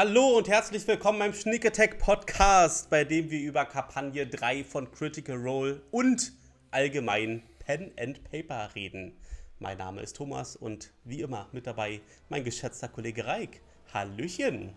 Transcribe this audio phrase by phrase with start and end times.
[0.00, 4.88] Hallo und herzlich willkommen beim Schnick Attack Podcast, bei dem wir über Kampagne 3 von
[4.92, 6.30] Critical Role und
[6.70, 9.16] allgemein Pen and Paper reden.
[9.58, 13.60] Mein Name ist Thomas und wie immer mit dabei mein geschätzter Kollege Reik.
[13.92, 14.72] Hallöchen.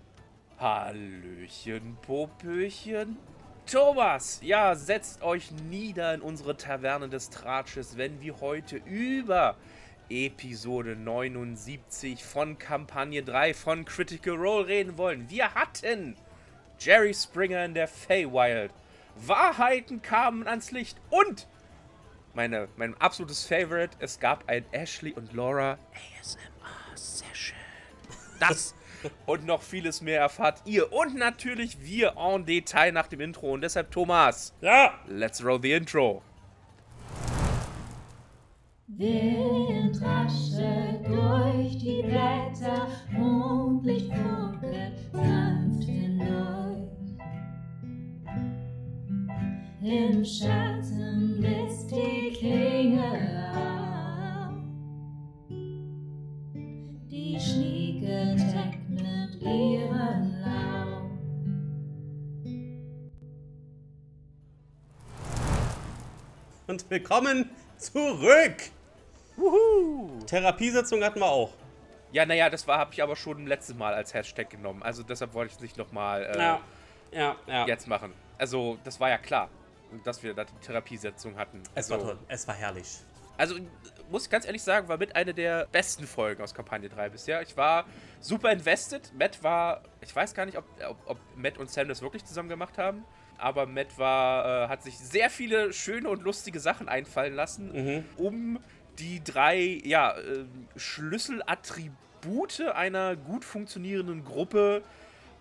[0.57, 3.15] Hallöchen, Popöchen.
[3.71, 9.55] Thomas, ja, setzt euch nieder in unsere Taverne des Tratsches, wenn wir heute über
[10.11, 15.29] Episode 79 von Kampagne 3 von Critical Role reden wollen.
[15.29, 16.17] Wir hatten
[16.79, 18.71] Jerry Springer in der Feywild.
[19.15, 21.47] Wahrheiten kamen ans Licht und
[22.33, 25.77] meine, mein absolutes Favorite, es gab ein Ashley und Laura
[26.19, 27.57] ASMR Session.
[28.39, 28.75] Das
[29.25, 33.61] und noch vieles mehr erfahrt ihr und natürlich wir en Detail nach dem Intro und
[33.61, 34.53] deshalb Thomas.
[34.59, 34.99] Ja.
[35.07, 36.21] Let's roll the intro.
[38.97, 46.89] Wind raschelt durch die Blätter, Mondlicht funkelt sanft hindurch.
[49.81, 54.53] Im Schatten blitzt die Klinge auf.
[57.09, 61.09] Die Schnieke deckt mit ihren Lauf.
[66.67, 68.71] Und willkommen zurück.
[69.41, 70.19] Wuhu!
[70.25, 71.51] Therapiesitzung hatten wir auch.
[72.11, 74.83] Ja, naja, das war habe ich aber schon letztes Mal als Hashtag genommen.
[74.83, 76.59] Also deshalb wollte ich es nicht nochmal äh, Ja,
[77.11, 77.65] ja, ja.
[77.67, 78.13] jetzt machen.
[78.37, 79.49] Also das war ja klar,
[80.03, 81.61] dass wir da die Therapiesetzung hatten.
[81.75, 81.93] Es so.
[81.95, 82.19] war toll.
[82.27, 82.87] Es war herrlich.
[83.37, 83.55] Also
[84.11, 87.41] muss ich ganz ehrlich sagen, war mit einer der besten Folgen aus Kampagne 3 bisher.
[87.41, 87.85] Ich war
[88.19, 89.11] super invested.
[89.17, 92.49] Matt war, ich weiß gar nicht, ob, ob, ob Matt und Sam das wirklich zusammen
[92.49, 93.05] gemacht haben.
[93.37, 98.05] Aber Matt war, äh, hat sich sehr viele schöne und lustige Sachen einfallen lassen, Mhm.
[98.17, 98.59] um
[99.01, 100.45] die drei ja, äh,
[100.77, 104.83] Schlüsselattribute einer gut funktionierenden Gruppe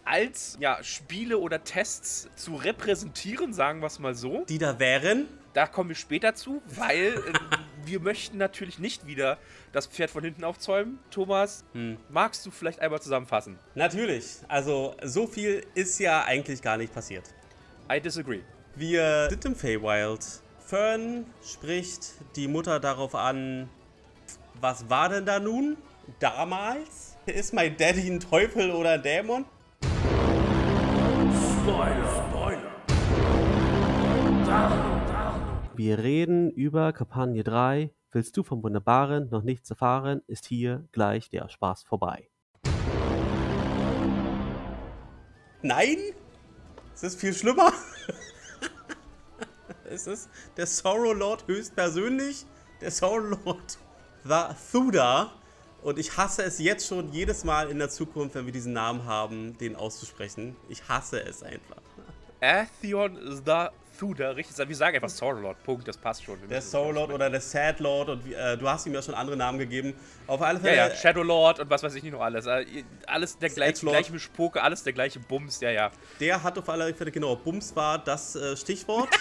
[0.04, 4.44] als ja, Spiele oder Tests zu repräsentieren, sagen wir es mal so.
[4.48, 5.26] Die da wären.
[5.52, 7.32] Da kommen wir später zu, weil äh,
[7.84, 9.36] wir möchten natürlich nicht wieder
[9.72, 10.98] das Pferd von hinten aufzäumen.
[11.10, 11.98] Thomas, Hm.
[12.08, 13.58] magst du vielleicht einmal zusammenfassen?
[13.74, 14.36] Natürlich.
[14.48, 17.24] Also, so viel ist ja eigentlich gar nicht passiert.
[17.92, 18.40] I disagree.
[18.76, 20.24] Wir sind im Feywild.
[20.70, 23.68] Fern spricht die Mutter darauf an,
[24.60, 25.76] was war denn da nun?
[26.20, 27.16] Damals?
[27.26, 29.46] Ist mein Daddy ein Teufel oder ein Dämon?
[35.74, 37.92] Wir reden über Kampagne 3.
[38.12, 42.28] Willst du vom Wunderbaren noch nichts erfahren, ist hier gleich der Spaß vorbei.
[45.62, 45.98] Nein?
[46.94, 47.72] Es ist viel schlimmer.
[49.90, 52.46] es ist der Sorrow Lord höchstpersönlich.
[52.80, 53.78] Der Sorrow Lord
[54.24, 55.32] war Thuda.
[55.82, 59.04] Und ich hasse es jetzt schon jedes Mal in der Zukunft, wenn wir diesen Namen
[59.06, 60.56] haben, den auszusprechen.
[60.68, 61.80] Ich hasse es einfach.
[62.40, 63.68] Atheon the
[63.98, 64.56] Thuda, richtig?
[64.66, 66.40] Wir sagen einfach Sorrowlord, Punkt, das passt schon.
[66.40, 69.02] Wir Der es Soul Lord oder der Sad Lord und äh, du hast ihm ja
[69.02, 69.94] schon andere Namen gegeben.
[70.26, 70.76] Auf alle Fälle.
[70.76, 72.46] Ja, ja, Shadow Lord und was weiß ich nicht noch alles.
[72.46, 72.64] Äh,
[73.06, 75.90] Alles der gleiche, gleiche Bespoke, alles der gleiche Bums, ja, ja.
[76.18, 79.10] Der hat auf alle Fälle, genau, Bums war das äh, Stichwort.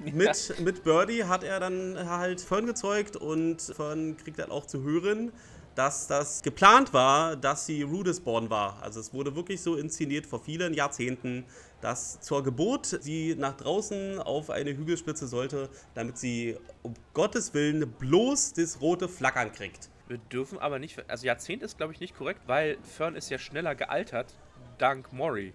[0.12, 4.82] mit, mit Birdie hat er dann halt Fern gezeugt und Fern kriegt dann auch zu
[4.82, 5.32] hören,
[5.74, 8.82] dass das geplant war, dass sie Rudisborn war.
[8.82, 11.44] Also es wurde wirklich so inszeniert vor vielen Jahrzehnten,
[11.80, 17.90] dass zur Geburt sie nach draußen auf eine Hügelspitze sollte, damit sie um Gottes Willen
[17.98, 19.90] bloß das rote Flackern kriegt.
[20.06, 23.38] Wir dürfen aber nicht, also Jahrzehnt ist glaube ich nicht korrekt, weil Fern ist ja
[23.38, 24.34] schneller gealtert,
[24.78, 25.54] dank Mori.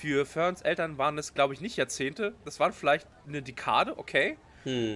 [0.00, 4.36] Für Ferns Eltern waren es glaube ich nicht Jahrzehnte, das waren vielleicht eine Dekade, okay,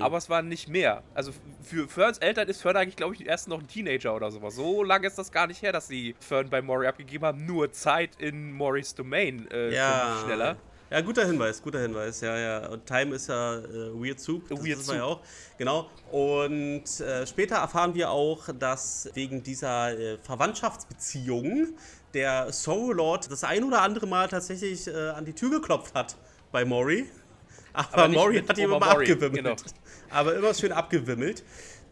[0.01, 1.03] aber es waren nicht mehr.
[1.15, 1.33] Also
[1.63, 4.55] für Ferns Eltern ist Fern eigentlich glaube ich erst noch ein Teenager oder sowas.
[4.55, 7.73] So lange ist das gar nicht her, dass sie Fern bei Mori abgegeben haben, nur
[7.73, 10.21] Zeit in Moris Domain äh, Ja.
[10.25, 10.57] schneller.
[10.91, 12.21] Ja, guter Hinweis, guter Hinweis.
[12.21, 12.69] Ja, ja.
[12.69, 13.63] Und Time ist ja äh,
[13.95, 14.47] Weird Soup.
[14.51, 15.01] Das Weird wir ja Soup.
[15.01, 15.21] auch.
[15.57, 15.89] Genau.
[16.11, 21.69] Und äh, später erfahren wir auch, dass wegen dieser äh, Verwandtschaftsbeziehung
[22.15, 26.17] der Soul Lord das ein oder andere Mal tatsächlich äh, an die Tür geklopft hat
[26.51, 27.07] bei Mori.
[27.73, 29.45] Aber, Aber Mori hat ihn immer Obermori, abgewimmelt.
[29.45, 29.57] genau.
[30.11, 31.43] Aber immer schön abgewimmelt.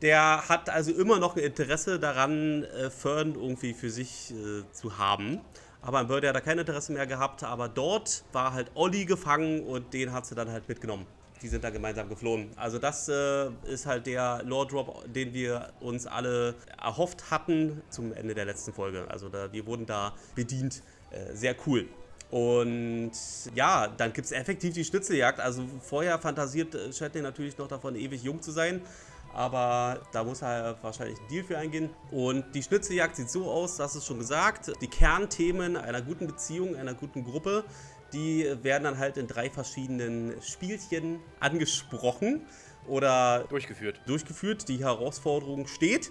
[0.02, 4.98] Der hat also immer noch ein Interesse daran, äh, Fern irgendwie für sich äh, zu
[4.98, 5.40] haben.
[5.82, 7.42] Aber an Birdie hat er kein Interesse mehr gehabt.
[7.44, 11.06] Aber dort war halt Olli gefangen und den hat sie dann halt mitgenommen.
[11.42, 12.50] Die sind da gemeinsam geflohen.
[12.56, 18.12] Also das äh, ist halt der Lore Drop, den wir uns alle erhofft hatten zum
[18.12, 19.06] Ende der letzten Folge.
[19.08, 20.82] Also da, wir wurden da bedient.
[21.10, 21.88] Äh, sehr cool.
[22.30, 23.12] Und
[23.54, 25.40] ja, dann gibt es effektiv die Schnitzeljagd.
[25.40, 28.82] Also vorher fantasiert äh, Shatley natürlich noch davon, ewig jung zu sein.
[29.32, 31.90] aber da muss er wahrscheinlich einen Deal für eingehen.
[32.10, 36.76] Und die Schnitzeljagd sieht so aus, das ist schon gesagt, die Kernthemen einer guten Beziehung,
[36.76, 37.64] einer guten Gruppe,
[38.12, 42.42] die werden dann halt in drei verschiedenen Spielchen angesprochen
[42.86, 44.00] oder Durchgeführt.
[44.06, 44.68] durchgeführt.
[44.68, 46.10] Die Herausforderung steht.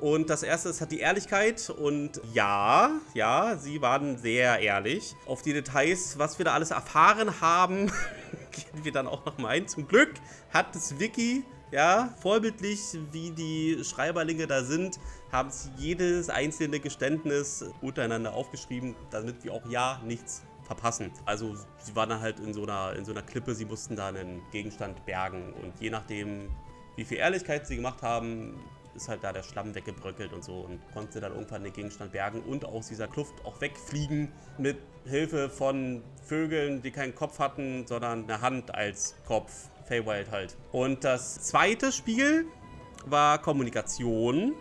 [0.00, 1.70] Und das erste ist, hat die Ehrlichkeit.
[1.70, 5.14] Und ja, ja, sie waren sehr ehrlich.
[5.26, 7.86] Auf die Details, was wir da alles erfahren haben,
[8.52, 9.66] gehen wir dann auch noch mal ein.
[9.66, 10.14] Zum Glück
[10.52, 12.80] hat das Wiki, ja, vorbildlich,
[13.12, 14.98] wie die Schreiberlinge da sind,
[15.32, 21.10] haben sie jedes einzelne Geständnis untereinander aufgeschrieben, damit wir auch ja nichts verpassen.
[21.24, 24.08] Also sie waren dann halt in so einer, in so einer Klippe, sie mussten da
[24.08, 25.52] einen Gegenstand bergen.
[25.54, 26.50] Und je nachdem,
[26.94, 28.54] wie viel Ehrlichkeit sie gemacht haben,
[28.94, 32.42] ist halt da der Schlamm weggebröckelt und so und konnte dann irgendwann den Gegenstand bergen
[32.42, 38.24] und aus dieser Kluft auch wegfliegen mit Hilfe von Vögeln, die keinen Kopf hatten, sondern
[38.24, 39.68] eine Hand als Kopf.
[39.88, 40.56] Feywild halt.
[40.70, 42.46] Und das zweite Spiel
[43.06, 44.54] war Kommunikation.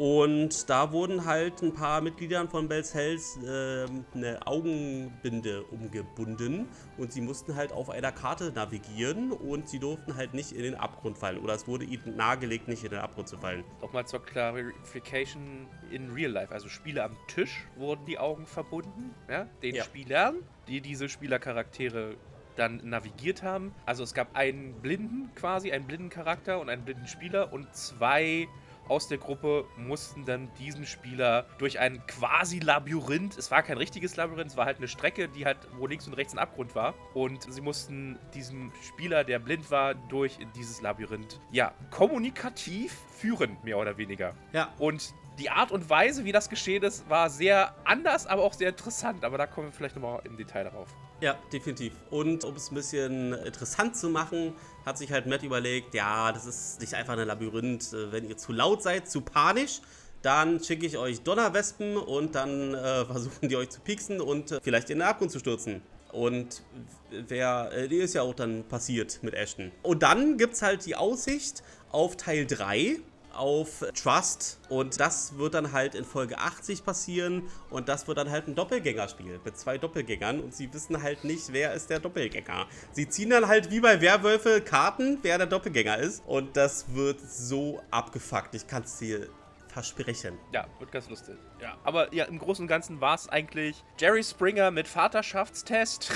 [0.00, 6.66] Und da wurden halt ein paar Mitgliedern von Bells Hells ähm, eine Augenbinde umgebunden
[6.96, 10.74] und sie mussten halt auf einer Karte navigieren und sie durften halt nicht in den
[10.74, 11.36] Abgrund fallen.
[11.36, 13.62] Oder es wurde ihnen nahegelegt, nicht in den Abgrund zu fallen.
[13.82, 16.50] Nochmal zur Clarification in Real Life.
[16.50, 19.84] Also Spiele am Tisch wurden die Augen verbunden, ja, den Ja.
[19.84, 20.36] Spielern,
[20.66, 22.16] die diese Spielercharaktere
[22.56, 23.74] dann navigiert haben.
[23.84, 28.48] Also es gab einen Blinden quasi, einen blinden Charakter und einen blinden Spieler und zwei
[28.90, 34.16] aus der Gruppe mussten dann diesen Spieler durch ein quasi Labyrinth, es war kein richtiges
[34.16, 36.94] Labyrinth, es war halt eine Strecke, die halt, wo links und rechts ein Abgrund war.
[37.14, 43.78] Und sie mussten diesem Spieler, der blind war, durch dieses Labyrinth, ja, kommunikativ führen, mehr
[43.78, 44.34] oder weniger.
[44.52, 48.52] Ja, Und die Art und Weise, wie das geschehen ist, war sehr anders, aber auch
[48.52, 49.24] sehr interessant.
[49.24, 50.88] Aber da kommen wir vielleicht nochmal im Detail darauf.
[51.20, 51.92] Ja, definitiv.
[52.10, 54.54] Und um es ein bisschen interessant zu machen,
[54.86, 57.92] hat sich halt Matt überlegt, ja, das ist nicht einfach ein Labyrinth.
[57.92, 59.82] Äh, Wenn ihr zu laut seid, zu panisch,
[60.22, 64.60] dann schicke ich euch Donnerwespen und dann äh, versuchen die euch zu pieksen und äh,
[64.62, 65.82] vielleicht in den Abgrund zu stürzen.
[66.12, 66.62] Und
[67.10, 69.70] wer, äh, die ist ja auch dann passiert mit Ashton.
[69.82, 71.62] Und dann gibt es halt die Aussicht
[71.92, 72.96] auf Teil 3,
[73.34, 78.30] auf Trust und das wird dann halt in Folge 80 passieren und das wird dann
[78.30, 82.66] halt ein Doppelgängerspiel mit zwei Doppelgängern und sie wissen halt nicht, wer ist der Doppelgänger.
[82.92, 87.20] Sie ziehen dann halt wie bei Werwölfe Karten, wer der Doppelgänger ist und das wird
[87.20, 88.54] so abgefuckt.
[88.54, 89.28] Ich kann es dir
[89.68, 90.36] versprechen.
[90.52, 91.36] Ja, wird ganz lustig.
[91.60, 96.12] Ja, aber ja, im Großen und Ganzen war es eigentlich Jerry Springer mit Vaterschaftstest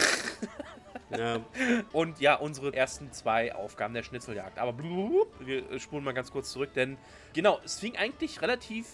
[1.17, 1.41] Ja,
[1.93, 4.59] und ja, unsere ersten zwei Aufgaben der Schnitzeljagd.
[4.59, 6.97] Aber blub, wir spulen mal ganz kurz zurück, denn
[7.33, 8.87] genau, es fing eigentlich relativ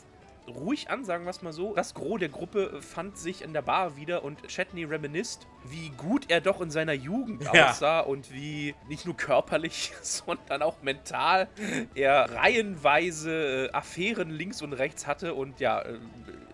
[0.49, 1.75] ruhig an, sagen wir es mal so.
[1.75, 6.29] Das Gros der Gruppe fand sich in der Bar wieder und Chetney reminisst, wie gut
[6.29, 7.69] er doch in seiner Jugend Ja.
[7.71, 11.49] aussah und wie nicht nur körperlich, sondern auch mental
[11.95, 15.99] er reihenweise äh, Affären links und rechts hatte und ja, äh,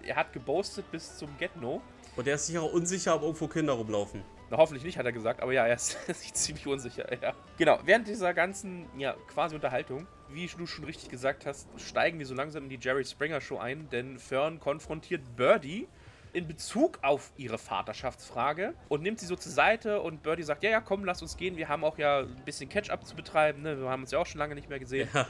[0.04, 1.80] er hat geboastet bis zum Get-No.
[2.16, 4.22] und er ist sich auch unsicher, ob irgendwo Kinder rumlaufen.
[4.50, 7.34] Na, hoffentlich nicht, hat er gesagt, aber ja, er ist sich ziemlich unsicher, ja.
[7.58, 12.26] Genau, während dieser ganzen, ja, quasi Unterhaltung, wie du schon richtig gesagt hast, steigen wir
[12.26, 15.88] so langsam in die Jerry Springer Show ein, denn Fern konfrontiert Birdie
[16.32, 20.70] in Bezug auf ihre Vaterschaftsfrage und nimmt sie so zur Seite und Birdie sagt, ja,
[20.70, 23.80] ja, komm, lass uns gehen, wir haben auch ja ein bisschen Catch-up zu betreiben, ne?
[23.80, 25.08] wir haben uns ja auch schon lange nicht mehr gesehen.
[25.14, 25.26] Ja,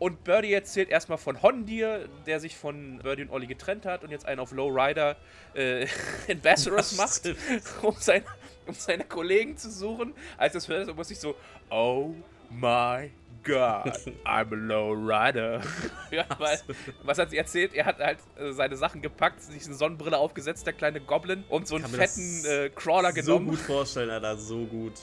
[0.00, 4.10] Und Birdie erzählt erstmal von Hondir, der sich von Birdie und Olli getrennt hat und
[4.10, 5.16] jetzt einen auf Lowrider
[5.54, 5.86] äh,
[6.26, 7.36] in Bassaros Das macht,
[7.82, 8.24] um, sein,
[8.66, 10.14] um seine Kollegen zu suchen.
[10.38, 11.36] Als das hört, muss ich so,
[11.68, 12.14] oh
[12.48, 13.10] my
[13.44, 13.92] God,
[14.24, 15.60] I'm a Lowrider.
[16.10, 16.58] ja, weil,
[17.02, 17.74] was hat sie erzählt?
[17.74, 21.68] Er hat halt äh, seine Sachen gepackt, sich eine Sonnenbrille aufgesetzt, der kleine Goblin, und
[21.68, 23.48] so einen Kann mir das fetten äh, Crawler so genommen.
[23.48, 24.94] gut vorstellen, Alter, so gut.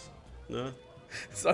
[0.48, 0.74] Ne?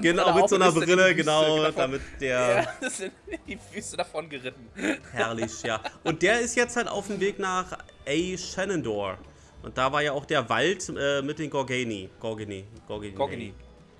[0.01, 2.67] Genau, mit so einer Brille, genau, davon- damit der...
[2.81, 4.67] Ja, sind in die Füße davon geritten.
[5.11, 5.81] Herrlich, ja.
[6.03, 7.71] Und der ist jetzt halt auf dem Weg nach
[8.07, 8.37] A.
[8.37, 9.17] Shenandoah.
[9.61, 12.09] Und da war ja auch der Wald äh, mit den Gorgani.
[12.19, 12.65] Gorgani.
[12.87, 13.11] Gorgani.
[13.13, 13.53] Gorgony.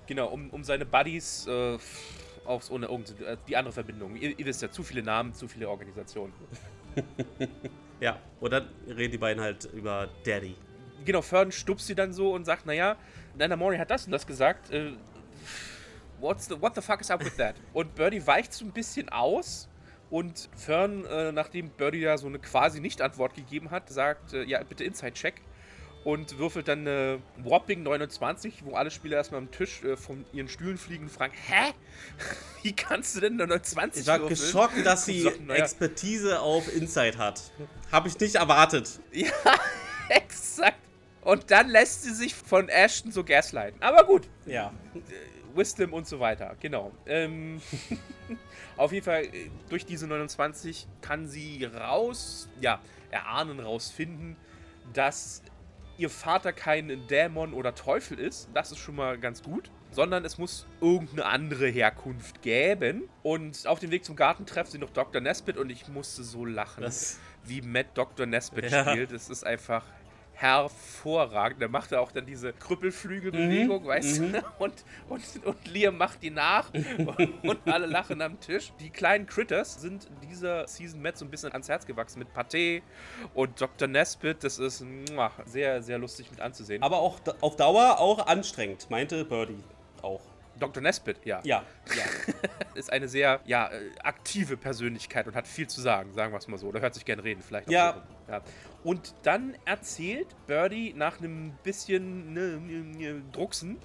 [0.06, 1.78] Genau, um, um seine Buddies äh,
[2.44, 4.16] aufs ohne irgend- äh, die andere Verbindung.
[4.16, 6.32] Ihr, ihr wisst ja, zu viele Namen, zu viele Organisationen.
[8.00, 10.56] Ja, und dann reden die beiden halt über Daddy.
[11.04, 12.96] Genau, Fern stupst sie dann so und sagt, naja,
[13.36, 14.70] Nana Mori hat das und das gesagt.
[14.72, 14.92] Äh,
[16.24, 17.54] what's the, what the fuck is up with that?
[17.72, 19.68] Und Birdie weicht so ein bisschen aus
[20.10, 24.62] und Fern, äh, nachdem Birdie ja so eine quasi Nicht-Antwort gegeben hat, sagt, äh, ja,
[24.62, 25.34] bitte Inside-Check.
[26.04, 30.48] Und würfelt dann eine Whopping 29, wo alle Spieler erstmal am Tisch äh, von ihren
[30.48, 31.72] Stühlen fliegen und fragen, hä?
[32.62, 34.38] Wie kannst du denn eine 29 Ich war würfeln?
[34.38, 37.40] geschockt, dass sie sagt, naja, Expertise auf Insight hat.
[37.90, 39.00] Habe ich nicht erwartet.
[39.12, 39.30] Ja,
[40.10, 40.76] exakt.
[41.22, 43.82] Und dann lässt sie sich von Ashton so gaslighten.
[43.82, 44.74] Aber gut, Ja.
[45.54, 46.92] Wisdom und so weiter, genau.
[47.06, 47.60] Ähm,
[48.76, 52.80] auf jeden Fall, äh, durch diese 29 kann sie raus, ja,
[53.10, 54.36] erahnen, rausfinden,
[54.92, 55.42] dass
[55.96, 58.48] ihr Vater kein Dämon oder Teufel ist.
[58.52, 59.70] Das ist schon mal ganz gut.
[59.92, 63.08] Sondern es muss irgendeine andere Herkunft geben.
[63.22, 65.20] Und auf dem Weg zum Garten treffen sie noch Dr.
[65.20, 68.26] Nesbitt und ich musste so lachen, Das- wie Matt Dr.
[68.26, 68.90] Nesbitt Ja.
[68.90, 69.12] spielt.
[69.12, 69.84] Es ist einfach
[70.34, 71.62] hervorragend.
[71.62, 74.44] Da macht er auch dann diese Krüppelflügelbewegung, Mhm, weißt du?
[74.58, 76.70] Und, und, und Liam macht die nach
[77.42, 78.72] und alle lachen am Tisch.
[78.80, 82.28] Die kleinen Critters sind in dieser Season Matt so ein bisschen ans Herz gewachsen mit
[82.34, 82.82] Pathé
[83.34, 83.88] und Dr.
[83.88, 84.44] Nesbitt.
[84.44, 86.82] Das ist muah, sehr, sehr lustig mit anzusehen.
[86.82, 89.62] Aber auch auf Dauer auch anstrengend, meinte Birdie
[90.02, 90.20] auch.
[90.58, 90.80] Dr.
[90.82, 91.64] Nesbitt, ja, Ja,
[91.96, 92.04] ja.
[92.76, 96.46] ist eine sehr ja, äh, aktive Persönlichkeit und hat viel zu sagen, sagen wir es
[96.46, 96.68] mal so.
[96.68, 97.66] Oder hört sich gern reden, vielleicht.
[97.66, 98.02] auch Ja.
[98.28, 98.40] ja.
[98.84, 103.78] Und dann erzählt Birdie nach einem bisschen ne, ne, ne, Drucksen,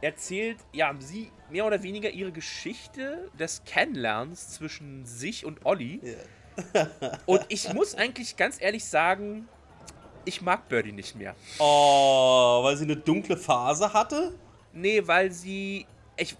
[0.00, 6.00] erzählt ja sie mehr oder weniger ihre Geschichte des Kennenlernens zwischen sich und Olli.
[7.26, 9.48] und ich muss eigentlich ganz ehrlich sagen,
[10.24, 11.34] ich mag Birdie nicht mehr.
[11.58, 14.34] Oh, weil sie eine dunkle Phase hatte?
[14.72, 15.86] Nee, weil sie.
[16.16, 16.36] Ich.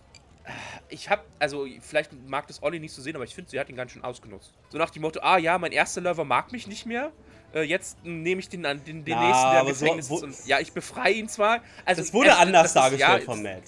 [0.88, 3.68] Ich hab, also vielleicht mag das Olli nicht so sehen, aber ich finde, sie hat
[3.68, 4.52] ihn ganz schön ausgenutzt.
[4.68, 7.10] So nach dem Motto, ah ja, mein erster Lover mag mich nicht mehr.
[7.56, 10.25] Äh, jetzt nehme ich den, an- den, den Ja, nächsten, der im so- Gefängnis wo-
[10.26, 10.46] ist.
[10.46, 11.60] Ja, ich befreie ihn zwar.
[11.86, 13.62] Also, Das wurde es- anders das ist- dargestellt ja, von Matt.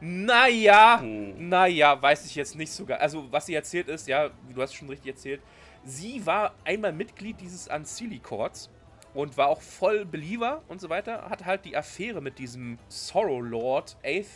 [0.00, 1.48] Naja, Hm.
[1.48, 3.00] naja, weiß ich jetzt nicht sogar.
[3.00, 5.40] Also, was sie erzählt ist, ja, du hast es schon richtig erzählt,
[5.84, 8.68] sie war einmal Mitglied dieses Ancili Courts
[9.14, 11.30] und war auch voll Believer und so weiter.
[11.30, 14.26] Hat halt die Affäre mit diesem Sorrow Lord, Eighth,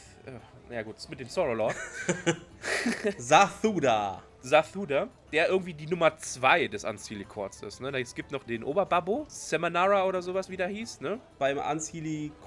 [0.71, 1.75] äh, ja gut, mit dem Sorrow Lord,
[3.19, 4.23] Zathuda.
[4.49, 7.81] Zathuda, der irgendwie die Nummer 2 des Ancili Courts ist.
[7.81, 7.91] Ne?
[8.01, 11.21] Es gibt noch den Oberbabbo, Semanara oder sowas, wie der hieß, ne?
[11.39, 11.59] Beim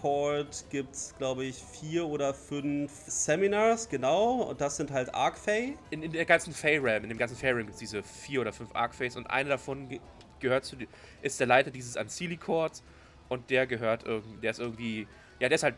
[0.01, 4.41] Court gibt es, glaube ich, vier oder fünf Seminars, genau.
[4.43, 5.77] Und das sind halt Arcfey.
[5.91, 8.75] in, in der ganzen Fey-Ram, in dem ganzen Fey-Ram gibt es diese vier oder fünf
[8.75, 9.99] Arcfays und einer davon ge
[10.39, 10.75] gehört zu,
[11.21, 12.83] ist der Leiter dieses Ancili Courts
[13.29, 15.07] und der gehört irgendwie, der ist irgendwie,
[15.39, 15.75] ja, der ist halt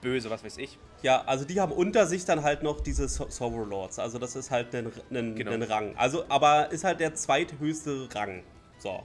[0.00, 0.78] böse, was weiß ich.
[1.02, 3.98] Ja, also die haben unter sich dann halt noch diese so Sorrow Lords.
[3.98, 5.52] Also das ist halt ein, ein, Genau.
[5.52, 5.94] ein Rang.
[5.96, 8.42] Also, aber ist halt der zweithöchste Rang.
[8.78, 9.04] So.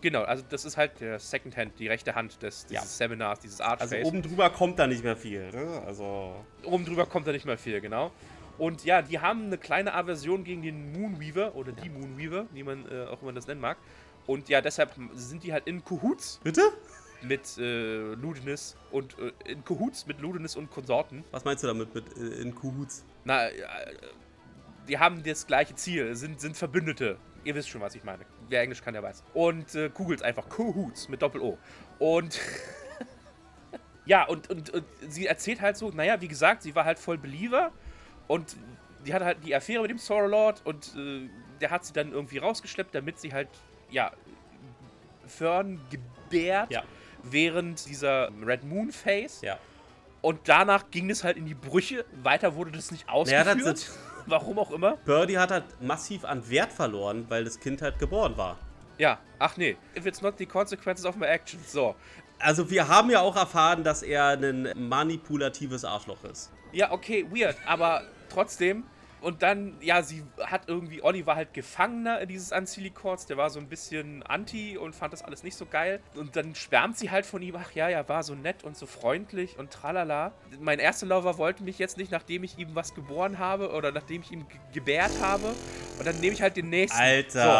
[0.00, 2.82] Genau, also das ist halt der Second Hand, die rechte Hand des, dieses Ja.
[2.82, 4.06] Seminars, dieses Also Archfays.
[4.06, 5.50] oben drüber kommt da nicht mehr viel.
[5.50, 5.82] Ne?
[5.86, 6.34] Also.
[6.64, 8.10] Oben drüber kommt da nicht mehr viel, genau.
[8.58, 12.84] Und ja, die haben eine kleine Aversion gegen den Moonweaver oder die Moonweaver, wie man
[12.90, 13.78] äh, auch immer das nennen mag.
[14.26, 16.62] Und ja, deshalb sind die halt in Cahoots Bitte?
[17.24, 21.24] Mit äh, Ludenis und äh, in Cahoots mit Ludenis und Konsorten.
[21.30, 23.04] Was meinst du damit mit äh, in Kuhuts?
[23.24, 23.52] Na, äh,
[24.88, 27.18] die haben das gleiche Ziel, sind, sind Verbündete.
[27.44, 28.24] Ihr wisst schon, was ich meine.
[28.48, 29.22] Wer Englisch kann, der weiß.
[29.34, 31.58] Und äh, googelt einfach Cahoots mit Doppel-O.
[31.98, 32.38] Und
[34.06, 37.18] ja, und, und, und sie erzählt halt so, naja, wie gesagt, sie war halt voll
[37.18, 37.72] Believer
[38.28, 38.56] und
[39.06, 41.28] die hatte halt die Affäre mit dem Sorrow Lord und äh,
[41.60, 43.48] der hat sie dann irgendwie rausgeschleppt, damit sie halt,
[43.90, 44.12] ja,
[45.26, 46.82] Fern gebärt Ja.
[47.30, 49.44] Während dieser Red Moon Phase.
[49.46, 49.58] Ja.
[50.20, 52.04] Und danach ging es halt in die Brüche.
[52.22, 53.46] Weiter wurde das nicht Naja, ausgeführt.
[53.46, 54.96] das sind- Warum auch immer.
[55.04, 58.56] Birdie hat halt massiv an Wert verloren, weil das Kind halt geboren war.
[58.96, 59.76] Ja, ach nee.
[59.94, 61.70] If it's not the consequences of my actions.
[61.70, 61.94] So.
[62.38, 66.50] Also wir haben ja auch erfahren, dass er ein manipulatives Arschloch ist.
[66.72, 67.56] Ja, okay, weird.
[67.66, 68.84] Aber trotzdem.
[69.24, 73.38] Und dann, ja, sie hat irgendwie, Olli war halt Gefangener in dieses Ancili Courts, der
[73.38, 76.00] war so ein bisschen anti und fand das alles nicht so geil.
[76.14, 78.84] Und dann schwärmt sie halt von ihm, ach ja, er war so nett und so
[78.84, 80.32] freundlich und tralala.
[80.60, 84.20] Mein erster Lover wollte mich jetzt nicht, nachdem ich ihm was geboren habe oder nachdem
[84.20, 84.38] ich ge-
[84.74, 85.54] gebärt habe.
[85.98, 87.00] Und dann nehme ich halt den nächsten.
[87.00, 87.42] Alter.
[87.42, 87.50] So,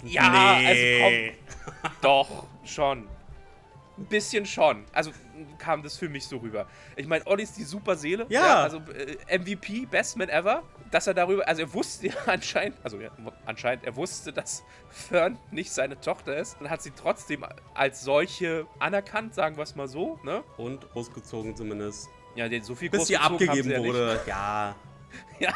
[0.00, 0.66] also, ja, nee.
[0.66, 1.34] also
[1.82, 1.90] komm.
[2.02, 3.08] Doch, schon.
[3.96, 4.84] Ein bisschen schon.
[4.92, 5.12] Also
[5.58, 6.66] kam das für mich so rüber.
[6.96, 8.26] Ich meine, Olli ist die super Seele.
[8.28, 8.62] Ja.
[8.64, 8.78] also
[9.28, 10.62] äh, MVP, Best Man ever.
[10.90, 13.10] Dass er darüber, also er wusste ja anscheinend, also ja,
[13.46, 18.66] anscheinend, er wusste, dass Fern nicht seine Tochter ist und hat sie trotzdem als solche
[18.78, 20.44] anerkannt, sagen wir es mal so, ne?
[20.56, 22.08] Und großgezogen zumindest.
[22.36, 24.20] Ja, den- so viel Bis sie abgegeben sie ja wurde.
[24.26, 24.74] Ja.
[25.40, 25.52] Ja,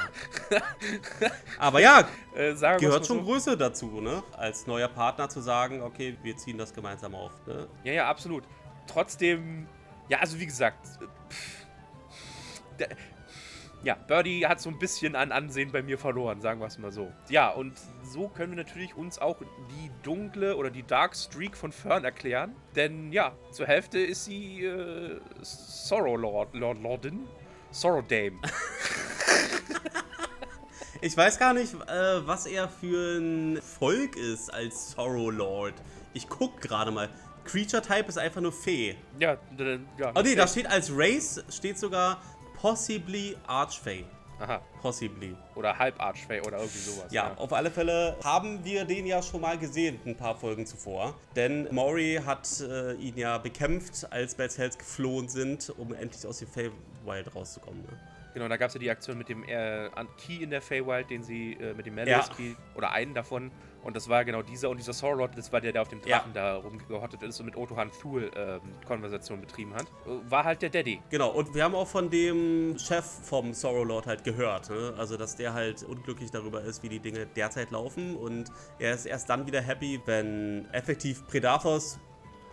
[1.59, 3.25] Aber ja, äh, gehört schon so.
[3.25, 4.25] Größe dazu, ne?
[4.37, 7.31] Als neuer Partner zu sagen, okay, wir ziehen das gemeinsam auf.
[7.47, 7.69] Ne?
[7.85, 8.43] Ja, ja, absolut.
[8.89, 9.69] Trotzdem,
[10.09, 10.85] ja, also wie gesagt,
[11.31, 11.67] pff,
[12.81, 12.89] der,
[13.85, 16.91] ja, Birdie hat so ein bisschen an Ansehen bei mir verloren, sagen wir es mal
[16.91, 17.13] so.
[17.29, 19.37] Ja, und so können wir natürlich uns auch
[19.71, 22.57] die dunkle oder die Dark Streak von Fern erklären.
[22.75, 27.29] Denn ja, zur Hälfte ist sie äh, Sorrow Lord, Lord, Lordin.
[27.71, 28.41] Sorrow Dame.
[31.01, 35.75] Ich weiß gar nicht, äh, was er für ein Volk ist als Sorrow Lord.
[36.13, 37.09] Ich guck gerade mal.
[37.45, 38.97] Creature Type ist einfach nur Fee.
[39.19, 39.39] ja,
[39.97, 40.13] ja.
[40.15, 42.21] Oh nee, da steht als Race steht sogar
[42.61, 44.05] possibly Archfey.
[44.41, 44.61] Aha.
[44.83, 45.35] Possibly.
[45.55, 47.13] Oder halb Archfey oder irgendwie sowas.
[47.13, 51.15] Ja, auf alle Fälle haben wir den ja schon mal gesehen, ein paar Folgen zuvor.
[51.35, 56.39] Denn Maury hat äh, ihn ja bekämpft, als Bad Hells geflohen sind, um endlich aus
[56.39, 57.83] dem Feywild rauszukommen.
[57.83, 57.99] Ne?
[58.39, 61.25] Genau, da gab es ja die Aktion mit dem äh, Key in der Feywild, den
[61.25, 62.05] sie äh, mit dem Ja.
[62.05, 63.51] Malice Key oder einen davon.
[63.83, 66.19] Und das war genau dieser und dieser Sorrot, das war der, der auf dem Ja.
[66.19, 69.87] Drachen da rumgehottet ist und mit Otohan Thul ähm, Konversation betrieben hat.
[70.07, 71.01] Äh, War halt der Daddy.
[71.11, 74.71] Genau, und wir haben auch von dem Chef vom Sorrow Lord halt gehört.
[74.71, 74.95] Ne?
[74.97, 78.15] Also, dass der halt unglücklich darüber ist, wie die Dinge derzeit laufen.
[78.17, 81.99] Und er ist erst dann wieder happy, wenn effektiv Predathos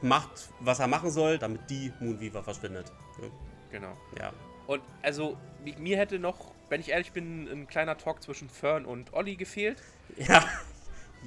[0.01, 2.91] macht, was er machen soll, damit die Moonweaver verschwindet.
[3.21, 3.29] Ne?
[3.71, 3.93] Genau.
[4.19, 4.31] Ja.
[4.67, 8.85] Und also, mi- mir hätte noch, wenn ich ehrlich bin, ein kleiner Talk zwischen Fern
[8.85, 9.81] und Olli gefehlt.
[10.17, 10.43] Ja.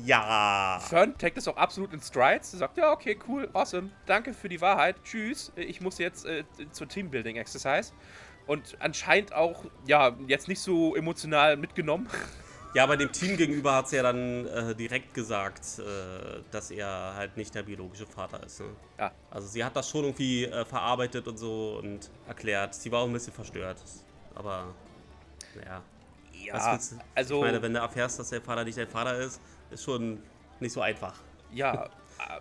[0.05, 0.79] Ja.
[0.89, 2.53] Fern taggt es auch absolut in Strides.
[2.53, 6.45] Er sagt, ja, okay, cool, awesome, danke für die Wahrheit, tschüss, ich muss jetzt äh,
[6.71, 7.93] zur Teambuilding-Exercise.
[8.47, 12.09] Und anscheinend auch, ja, jetzt nicht so emotional mitgenommen.
[12.79, 17.13] Ja, aber dem Team gegenüber hat sie ja dann äh, direkt gesagt, äh, dass er
[17.17, 18.61] halt nicht der biologische Vater ist.
[18.61, 18.67] Ne?
[18.97, 19.11] Ja.
[19.33, 22.77] Also sie hat das schon irgendwie äh, verarbeitet und so und erklärt.
[22.77, 23.79] Sie war auch ein bisschen verstört.
[24.37, 24.77] Aber,
[25.57, 25.83] naja.
[26.33, 26.79] Ja,
[27.17, 29.41] also, Ich meine, wenn du erfährst, dass der Vater nicht dein Vater ist,
[29.73, 30.23] ist schon
[30.61, 31.17] nicht so einfach.
[31.53, 31.89] ja, äh,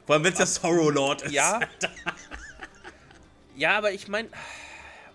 [0.06, 1.32] Vor allem, wenn es der Sorrow Lord ist.
[1.32, 1.62] ja.
[3.56, 4.29] ja, aber ich meine,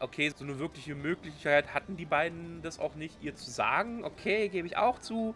[0.02, 4.04] okay, so eine wirkliche Möglichkeit hatten die beiden das auch nicht, ihr zu sagen.
[4.04, 5.34] Okay, gebe ich auch zu.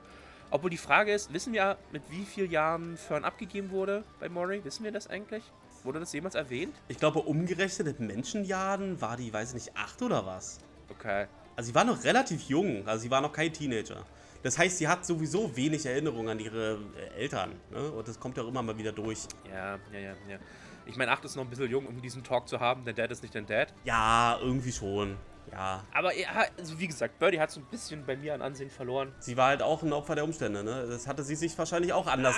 [0.50, 4.64] Obwohl die Frage ist, wissen wir, mit wie vielen Jahren Fern abgegeben wurde bei Mori?
[4.64, 5.42] Wissen wir das eigentlich?
[5.82, 6.74] Wurde das jemals erwähnt?
[6.88, 10.58] Ich glaube, umgerechnet in Menschenjahren war die, weiß ich nicht, acht oder was.
[10.88, 11.26] Okay.
[11.56, 14.04] Also sie war noch relativ jung, also sie war noch kein Teenager.
[14.42, 17.52] Das heißt, sie hat sowieso wenig Erinnerung an ihre äh, Eltern.
[17.70, 17.90] Ne?
[17.90, 19.26] Und das kommt ja auch immer mal wieder durch.
[19.48, 20.38] Ja, ja, ja, ja.
[20.86, 22.84] Ich meine, 8 ist noch ein bisschen jung, um diesen Talk zu haben.
[22.84, 23.74] Dein Dad ist nicht dein Dad.
[23.84, 25.16] Ja, irgendwie schon.
[25.52, 25.84] Ja.
[25.92, 29.12] Aber ja, also wie gesagt, Birdie hat so ein bisschen bei mir an Ansehen verloren.
[29.20, 30.64] Sie war halt auch ein Opfer der Umstände.
[30.64, 30.86] Ne?
[30.88, 32.36] Das hatte sie sich wahrscheinlich auch anders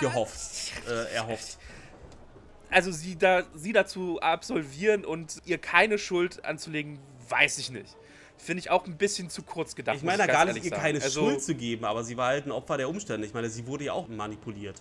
[0.00, 1.58] gehofft, äh, erhofft.
[2.70, 7.96] Also sie, da, sie dazu absolvieren und ihr keine Schuld anzulegen, weiß ich nicht.
[8.36, 9.96] Finde ich auch ein bisschen zu kurz gedacht.
[9.96, 10.82] Ich meine, gar nicht ihr sagen.
[10.82, 13.26] keine also, Schuld zu geben, aber sie war halt ein Opfer der Umstände.
[13.26, 14.80] Ich meine, sie wurde ja auch manipuliert.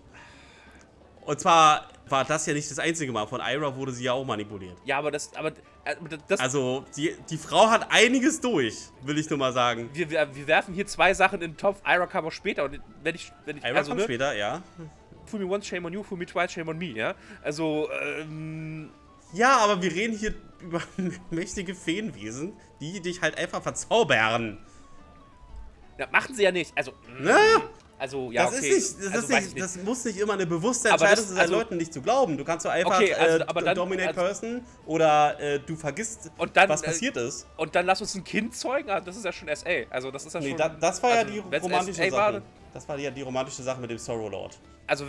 [1.28, 3.28] Und zwar war das ja nicht das einzige Mal.
[3.28, 4.78] Von Ira wurde sie ja auch manipuliert.
[4.86, 5.50] Ja, aber das, aber
[5.84, 5.96] äh,
[6.28, 9.90] das, Also, die, die Frau hat einiges durch, will ich nur mal sagen.
[9.94, 11.82] wir, wir, wir werfen hier zwei Sachen in den Topf.
[11.86, 14.63] Ira kam auch später und wenn ich, wenn ich, Ira also, kommt ne, später, ja.
[15.26, 17.13] fool me once, shame on you, fool me twice, shame on me, ja.
[17.44, 18.90] Also, ähm,
[19.34, 20.82] Ja, aber wir reden hier über
[21.30, 24.60] mächtige Feenwesen, die dich halt einfach verzaubern.
[25.98, 26.72] ja, machen sie ja nicht.
[26.78, 27.36] Also, Ne?
[28.00, 28.68] Also ja, das okay.
[28.68, 31.54] ist nicht, das, also, ist nicht, das muss nicht immer eine bewusste Entscheidung sein, also-
[31.56, 32.38] Leuten nicht zu glauben.
[32.38, 36.32] Du kannst so einfach Okay, also, äh, dann- Dominate also- Person oder äh, du vergisst,
[36.38, 37.48] Und dann, was äh, passiert ist.
[37.58, 38.90] Und dann lass uns ein Kind zeugen.
[38.90, 39.86] Ah, das ist ja schon SA.
[39.90, 40.58] Also das ist ja Nee, schon.
[40.58, 42.44] da, das war also, ja die wenn's romantische SA war, Sache.
[42.74, 44.60] Das war ja die romantische Sache mit dem Sorrow Lord.
[44.86, 45.06] Also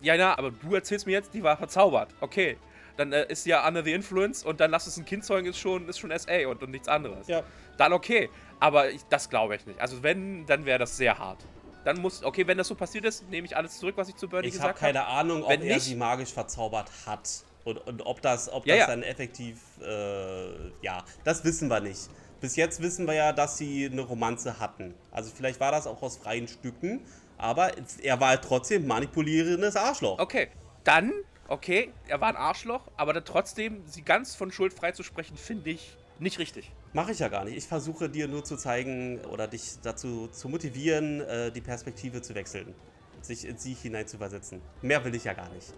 [0.00, 2.08] ja, ja, aber du erzählst mir jetzt, die war verzaubert.
[2.20, 2.56] Okay.
[2.96, 5.46] Dann äh, ist sie ja under the influence und dann lass es ein Kind zeugen,
[5.48, 7.26] ist schon, ist schon SA und, und nichts anderes.
[7.28, 7.42] Ja.
[7.78, 8.28] Dann okay.
[8.60, 9.80] Aber ich, das glaube ich nicht.
[9.80, 11.38] Also wenn, dann wäre das sehr hart.
[11.84, 14.28] Dann muss, okay, wenn das so passiert ist, nehme ich alles zurück, was ich zu
[14.28, 14.92] Birdie Ich habe gesagt habe.
[14.92, 17.28] keine Ahnung, ob Wenn er nicht- sie magisch verzaubert hat.
[17.64, 18.86] Und, und ob das, ob Ja, das ja.
[18.88, 22.08] dann effektiv, äh, ja, das wissen wir nicht.
[22.40, 24.94] Bis jetzt wissen wir ja, dass sie eine Romanze hatten.
[25.12, 27.04] Also vielleicht war das auch aus freien Stücken,
[27.38, 27.70] aber
[28.02, 30.18] er war halt trotzdem manipulierendes Arschloch.
[30.18, 30.48] Okay,
[30.82, 31.12] dann,
[31.46, 35.96] okay, er war ein Arschloch, aber dann trotzdem, sie ganz von Schuld freizusprechen, finde ich
[36.18, 36.72] nicht richtig.
[36.94, 37.56] Mache ich ja gar nicht.
[37.56, 42.34] Ich versuche dir nur zu zeigen oder dich dazu zu motivieren, äh, die Perspektive zu
[42.34, 42.74] wechseln.
[43.22, 44.60] Sich in sie hineinzuversetzen.
[44.82, 45.72] Mehr will ich ja gar nicht.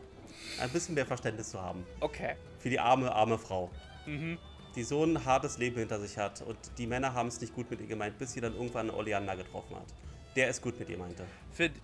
[0.61, 1.87] Ein bisschen mehr Verständnis zu haben.
[2.01, 2.35] Okay.
[2.59, 3.71] Für die arme, arme Frau.
[4.07, 4.39] Mhm.
[4.75, 6.43] Die so ein hartes Leben hinter sich hat.
[6.43, 9.37] Und die Männer haben es nicht gut mit ihr gemeint, bis sie dann irgendwann Oleander
[9.37, 9.87] getroffen hat.
[10.35, 11.25] Der es gut mit ihr meinte.
[11.53, 11.79] Finde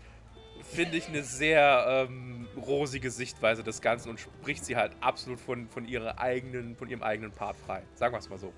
[0.65, 5.69] find ich eine sehr ähm, rosige Sichtweise des Ganzen und spricht sie halt absolut von,
[5.69, 7.83] von, ihrer eigenen, von ihrem eigenen Part frei.
[7.95, 8.53] Sagen wir es mal so.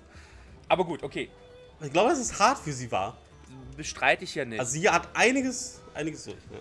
[0.67, 1.29] Aber gut, okay.
[1.81, 3.17] Ich glaube, dass es hart für sie war.
[3.75, 4.59] Bestreite ich ja nicht.
[4.59, 6.37] Also sie hat einiges, einiges durch.
[6.51, 6.59] Ne?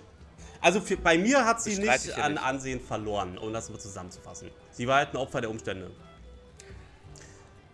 [0.61, 2.45] Also für, bei mir hat sie Bestreite nicht ich ja an nicht.
[2.45, 4.51] Ansehen verloren, um das mal zusammenzufassen.
[4.71, 5.91] Sie war halt ein Opfer der Umstände.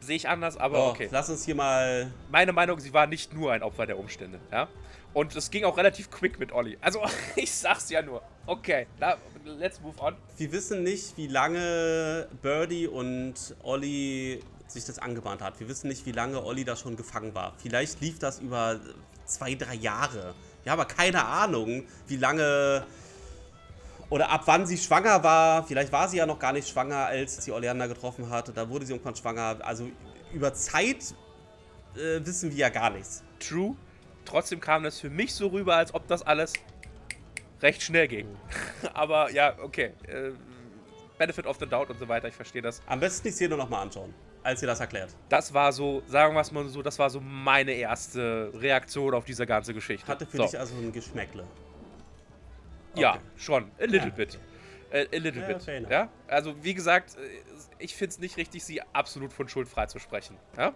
[0.01, 1.09] Sehe ich anders, aber Oh, okay.
[1.11, 2.11] Lass uns hier mal.
[2.31, 4.69] Meine Meinung, sie war nicht nur ein Opfer der Umstände, ja.
[5.13, 6.79] Und es ging auch relativ quick mit Olli.
[6.81, 7.03] Also,
[7.37, 8.23] ich sag's ja nur.
[8.47, 10.17] Okay, na, let's move on.
[10.37, 15.59] Wir wissen nicht, wie lange Birdie und Olli sich das angebahnt hat.
[15.61, 17.55] Wir wissen nicht, wie lange Olli da schon gefangen war.
[17.59, 18.79] Vielleicht lief das über
[19.25, 20.35] zwei, drei Jahre.
[20.65, 22.85] Ja, aber keine Ahnung, wie lange
[24.11, 25.65] oder ab wann sie schwanger war.
[25.65, 28.57] Vielleicht war sie ja noch gar nicht schwanger, als sie Oleander getroffen hat.
[28.57, 29.59] Da wurde sie irgendwann schwanger.
[29.61, 29.91] Also
[30.33, 31.15] über Zeit
[31.95, 33.23] äh, wissen wir ja gar nichts.
[33.39, 33.77] True.
[34.25, 36.53] Trotzdem kam das für mich so rüber, als ob das alles
[37.63, 38.29] recht schnell ging.
[38.95, 39.93] Aber ja, okay.
[40.07, 40.33] Äh,
[41.19, 42.81] Benefit of the Doubt und so weiter, ich verstehe das.
[42.87, 44.15] Am besten die Szene nochmal anschauen,
[44.49, 45.11] als ihr das erklärt.
[45.29, 49.25] Das war so, sagen wir es mal so, das war so meine erste Reaktion auf
[49.25, 50.07] diese ganze Geschichte.
[50.09, 50.43] Hatte für so.
[50.45, 51.45] dich also ein Geschmäckle.
[52.95, 53.21] Ja, Okay.
[53.37, 53.65] schon.
[53.79, 54.39] A little Ja, bit.
[54.91, 55.91] Äh, a little Ja, bit.
[55.91, 56.09] Ja?
[56.27, 57.21] Also, wie gesagt, äh,
[57.79, 60.37] ich finde es nicht richtig, sie absolut von Schuld freizusprechen.
[60.57, 60.73] Ja?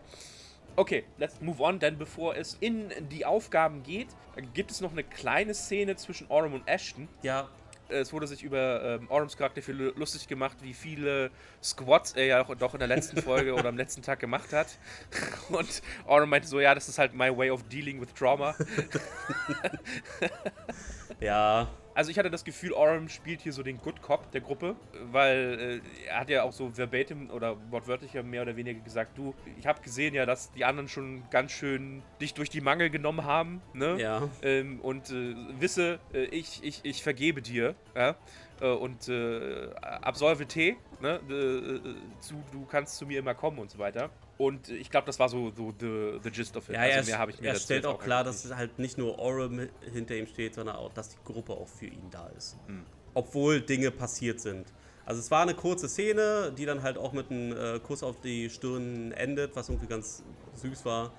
[0.76, 4.08] Okay, let's move on, denn bevor es in die Aufgaben geht,
[4.54, 7.08] gibt es noch eine kleine Szene zwischen Orm und Ashton.
[7.22, 7.48] Ja,
[7.88, 11.31] Es wurde sich über ähm, Orms Charakter viel lustig gemacht, wie viele
[11.62, 14.79] Squats er ja doch in der letzten Folge oder am letzten Tag gemacht hat.
[15.51, 18.55] Und Orm meinte so, ja, das ist halt my way of dealing with trauma.
[21.21, 24.76] ja, Also ich hatte das Gefühl, Orm spielt hier so den Good Cop der Gruppe,
[25.11, 29.18] weil äh, er hat ja auch so verbatim oder wortwörtlich ja mehr oder weniger gesagt,
[29.18, 32.88] du, ich habe gesehen ja, dass die anderen schon ganz schön dich durch die Mangel
[32.90, 34.00] genommen haben, ne?
[34.00, 34.28] ja.
[34.42, 38.16] Ähm, und äh, wisse, äh, ich, ich, ich vergebe dir, ja?
[38.61, 41.20] Äh, und äh, absolve T, ne?
[41.28, 41.81] Äh, äh,
[42.20, 44.11] zu, du kannst zu mir immer kommen und so weiter.
[44.42, 46.74] Und ich glaube, das war so, so the, the gist of it.
[46.74, 49.20] Ja, also er, mehr habe ich mir er stellt auch klar, dass halt nicht nur
[49.20, 52.57] Orem hinter ihm steht, sondern auch, dass die Gruppe auch für ihn da ist.
[52.66, 52.83] Hm.
[53.14, 54.66] Obwohl Dinge passiert sind.
[55.07, 58.20] Also es war eine kurze Szene, die dann halt auch mit einem äh, Kuss auf
[58.20, 60.24] die Stirn endet, was irgendwie ganz
[60.55, 61.12] süß war.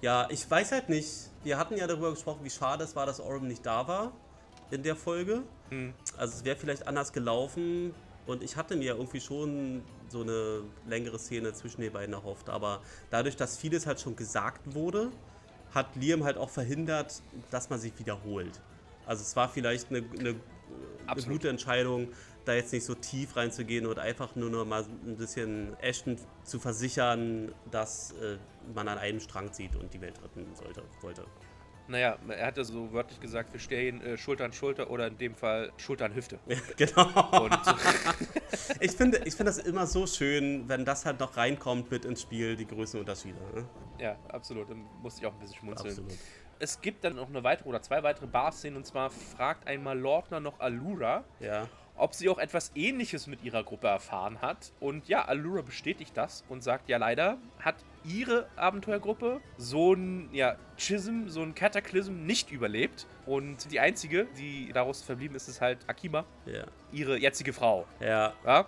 [0.00, 1.10] Ja, ich weiß halt nicht.
[1.42, 4.12] Wir hatten ja darüber gesprochen, wie schade es war, dass Orem nicht da war
[4.70, 5.42] in der Folge.
[5.70, 5.92] Hm.
[6.16, 7.92] Also es wäre vielleicht anders gelaufen.
[8.26, 12.48] Und ich hatte mir irgendwie schon so eine längere Szene zwischen den beiden erhofft.
[12.48, 15.10] Aber dadurch, dass vieles halt schon gesagt wurde,
[15.74, 18.60] hat Liam halt auch verhindert, dass man sich wiederholt.
[19.06, 20.36] Also es war vielleicht eine, eine,
[21.06, 22.08] eine gute Entscheidung,
[22.44, 26.58] da jetzt nicht so tief reinzugehen und einfach nur noch mal ein bisschen Ashton zu
[26.60, 28.36] versichern, dass äh,
[28.74, 31.24] man an einem Strang zieht und die Welt retten sollte, wollte.
[31.86, 35.34] Naja, er hatte so wörtlich gesagt, wir stehen äh, Schulter an Schulter oder in dem
[35.34, 36.38] Fall Schulter an Hüfte.
[36.76, 37.42] genau.
[37.42, 37.52] Und
[38.80, 42.22] Ich finde, ich finde das immer so schön, wenn das halt noch reinkommt mit ins
[42.22, 43.38] Spiel, die Größenunterschiede.
[43.54, 43.68] Ne?
[43.98, 44.70] ja, absolut.
[44.70, 45.90] Da musste ich auch ein bisschen schmunzeln.
[45.90, 46.12] Absolut.
[46.58, 50.40] Es gibt dann noch eine weitere oder zwei weitere Bar-Szenen und zwar fragt einmal Lordner
[50.40, 51.66] noch Allura, Ja.
[51.96, 54.72] Ob sie auch etwas ähnliches mit ihrer Gruppe erfahren hat.
[54.80, 60.56] Und ja, Allura bestätigt das und sagt, ja leider hat ihre Abenteuergruppe so ein ja,
[60.76, 63.06] Chism, so ein Cataclysm nicht überlebt.
[63.26, 66.64] Und die einzige, die daraus verblieben ist, ist halt Akima, Ja.
[66.92, 67.86] ihre jetzige Frau.
[68.00, 68.32] Ja.
[68.44, 68.66] Ja?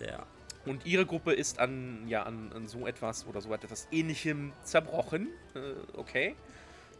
[0.00, 0.26] Ja.
[0.64, 5.28] Und ihre Gruppe ist an, ja, an, an so etwas oder so etwas ähnlichem zerbrochen.
[5.54, 6.36] Äh, okay.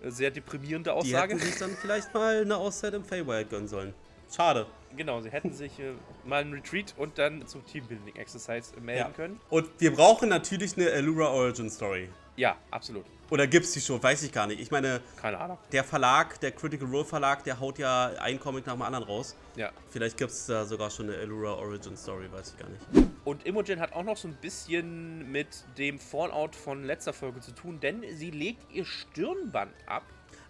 [0.05, 1.35] Sehr deprimierende Die Aussage.
[1.35, 3.95] hätten sich dann vielleicht mal eine Auszeit im Feywild gönnen sollen.
[4.35, 4.67] Schade.
[4.97, 5.93] Genau, sie hätten sich äh,
[6.25, 9.11] mal einen Retreat und dann zum Teambuilding Exercise äh, melden Ja.
[9.11, 9.41] können.
[9.51, 12.09] Und wir brauchen natürlich eine Allura Origin Story.
[12.37, 13.05] Ja, absolut.
[13.31, 14.03] Oder gibt's die schon?
[14.03, 14.61] Weiß ich gar nicht.
[14.61, 15.59] Ich meine, Keine Ahnung.
[15.71, 19.37] der Verlag, der Critical Role Verlag, der haut ja ein Comic nach dem anderen raus.
[19.57, 19.71] Ja.
[19.91, 23.11] Vielleicht gibt's da sogar schon eine Allura Origin Story, weiß ich gar nicht.
[23.25, 27.53] Und Imogen hat auch noch so ein bisschen mit dem Fallout von letzter Folge zu
[27.53, 30.03] tun, denn sie legt ihr Stirnband ab,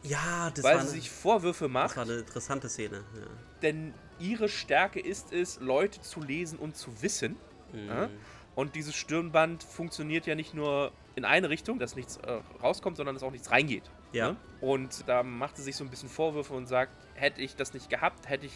[0.02, 3.04] Ja, das, weil war, sie eine, sich Vorwürfe das macht, war eine interessante Szene.
[3.14, 3.26] Ja.
[3.62, 7.36] denn ihre Stärke ist es, Leute zu lesen und zu wissen.
[7.72, 7.88] Mhm.
[7.88, 8.08] Ja?
[8.54, 13.14] Und dieses Stirnband funktioniert ja nicht nur in eine Richtung, dass nichts äh, rauskommt, sondern
[13.14, 13.84] dass auch nichts reingeht.
[14.12, 14.32] Ja.
[14.32, 14.36] Ne?
[14.60, 17.88] Und da macht sie sich so ein bisschen Vorwürfe und sagt, hätte ich das nicht
[17.88, 18.52] gehabt, hätte ich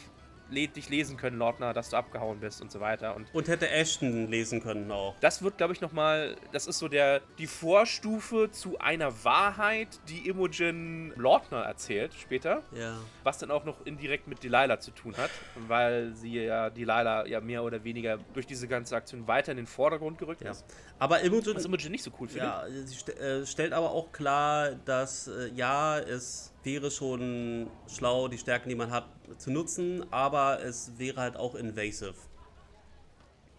[0.51, 3.15] dich lesen können, Lordner, dass du abgehauen bist und so weiter.
[3.17, 5.15] Und Und hätte Ashton lesen können auch.
[5.21, 10.29] das wird, glaube ich, nochmal, das ist so der, die Vorstufe zu einer Wahrheit, die
[10.29, 12.97] Imogen Lordner erzählt später, Ja.
[13.23, 15.31] was dann auch noch indirekt mit Delilah zu tun hat,
[15.69, 19.67] weil sie ja Delilah ja mehr oder weniger durch diese ganze Aktion weiter in den
[19.67, 20.51] Vordergrund gerückt ja.
[20.53, 20.65] ist.
[20.99, 22.49] Aber Imogen Was Imogen nicht so cool findet.
[22.49, 28.29] Ja, sie st äh, stellt aber auch klar, dass äh, ja, es wäre schon schlau,
[28.29, 29.07] die Stärken, die man hat,
[29.39, 32.15] zu nutzen, aber es wäre halt auch invasive.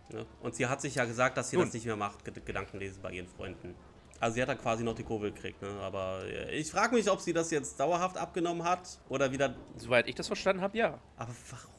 [0.10, 0.26] Ne?
[0.42, 1.66] Und sie hat sich ja gesagt, dass sie Nun.
[1.66, 3.74] das nicht mehr macht, Ged Gedankenlesen bei ihren Freunden.
[4.20, 5.70] Also sie hat da quasi noch die Kurve gekriegt, ne?
[5.82, 9.56] aber äh, ich frage mich, ob sie das jetzt dauerhaft abgenommen hat oder wieder...
[9.78, 11.00] Soweit ich das verstanden habe, ja.
[11.18, 11.74] Aber warum?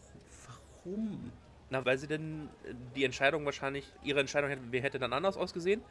[0.84, 1.32] warum?
[1.70, 5.82] Na, weil sie denn äh, die Entscheidung wahrscheinlich, ihre Entscheidung hätte, hätte dann anders ausgesehen.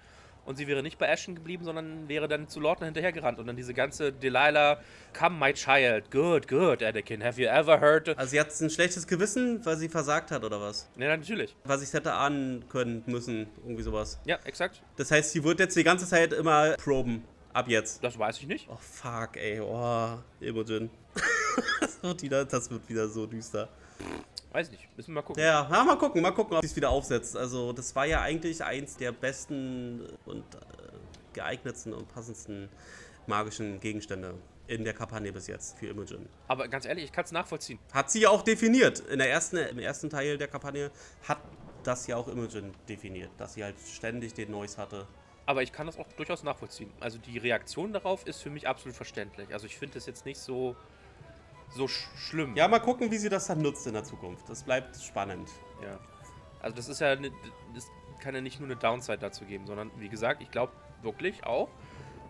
[0.48, 3.38] Und sie wäre nicht bei Ashton geblieben, sondern wäre dann zu Lordner hinterhergerannt.
[3.38, 4.80] Und dann diese ganze Delilah,
[5.14, 8.18] come my child, good, good, Anakin, have you ever heard?
[8.18, 10.90] Also sie hat ein schlechtes Gewissen, weil sie versagt hat oder was?
[10.96, 11.54] Ja, natürlich.
[11.66, 14.22] Weil sie es hätte ahnen können, müssen, irgendwie sowas.
[14.24, 14.82] Ja, exakt.
[14.96, 17.26] Das heißt, sie wird jetzt die ganze Zeit immer proben.
[17.52, 18.02] Ab jetzt.
[18.02, 18.70] Das weiß ich nicht.
[18.70, 19.60] Oh fuck, ey.
[19.60, 20.90] Oh, Imogen.
[21.82, 23.68] das wird wieder so düster.
[24.58, 24.90] Weiß nicht.
[24.98, 25.44] Müssen wir mal gucken.
[25.44, 27.38] Ja, ja mal gucken, mal gucken, ob sie es wieder aufsetzt.
[27.38, 30.58] Also, das war ja eigentlich eins der besten und äh,
[31.34, 32.68] geeignetsten und passendsten
[33.28, 34.34] magischen Gegenstände
[34.66, 36.28] in der Kampagne bis jetzt für Imogen.
[36.48, 37.78] Aber ganz ehrlich, ich kann es nachvollziehen.
[37.94, 39.02] Hat sie ja auch definiert.
[39.02, 40.90] In der ersten, Im ersten Teil der Kampagne
[41.28, 41.38] hat
[41.84, 45.06] das ja auch Imogen definiert, dass sie halt ständig den Noise hatte.
[45.46, 46.92] Aber ich kann das auch durchaus nachvollziehen.
[47.00, 49.54] Also die Reaktion darauf ist für mich absolut verständlich.
[49.54, 50.76] Also ich finde das jetzt nicht so,
[51.70, 52.56] so sch schlimm.
[52.56, 54.50] Ja, mal gucken, wie sie das dann nutzt in der Zukunft.
[54.50, 55.50] Das bleibt spannend.
[55.82, 56.00] Ja.
[56.62, 57.32] Also das ist ja, ne,
[57.76, 57.88] das
[58.20, 61.70] kann ja nicht nur eine Downside dazu geben, sondern wie gesagt, ich glaube wirklich auch,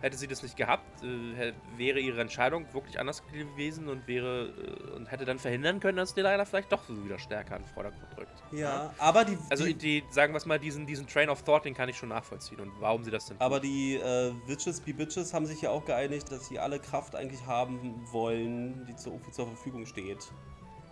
[0.01, 4.95] hätte sie das nicht gehabt, äh, wäre ihre Entscheidung wirklich anders gewesen und wäre äh,
[4.95, 8.17] und hätte dann verhindern können, dass Delilah vielleicht doch so wieder stärker in den Vordergrund
[8.17, 8.43] rückt.
[8.51, 11.65] Ja, aber die, Also die, die, sagen wir es mal, diesen, diesen Train of Thought,
[11.65, 13.45] den kann ich schon nachvollziehen und warum sie das denn tun.
[13.45, 17.15] aber die äh, Witches be Bitches haben sich ja auch geeinigt, dass sie alle Kraft
[17.15, 20.31] eigentlich haben wollen, die zur, zur Verfügung steht,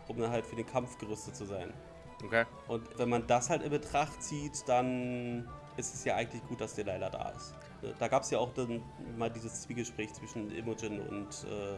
[0.08, 1.74] um dann halt für den Kampf gerüstet zu sein.
[2.24, 2.46] Okay.
[2.68, 6.74] Und wenn man das halt in Betracht zieht, dann ist es ja eigentlich gut, dass
[6.76, 7.54] Delilah da ist.
[8.00, 8.82] Da gab es ja auch dann
[9.18, 11.76] mal dieses Zwiegespräch zwischen Imogen und äh,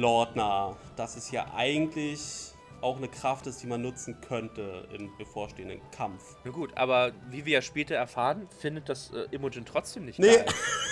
[0.00, 2.52] Lordna, dass es ja eigentlich
[2.82, 6.36] auch eine Kraft ist, die man nutzen könnte im bevorstehenden Kampf.
[6.44, 10.36] Na gut, aber wie wir ja später erfahren, findet das äh, Imogen trotzdem nicht Nee.
[10.36, 10.46] geil,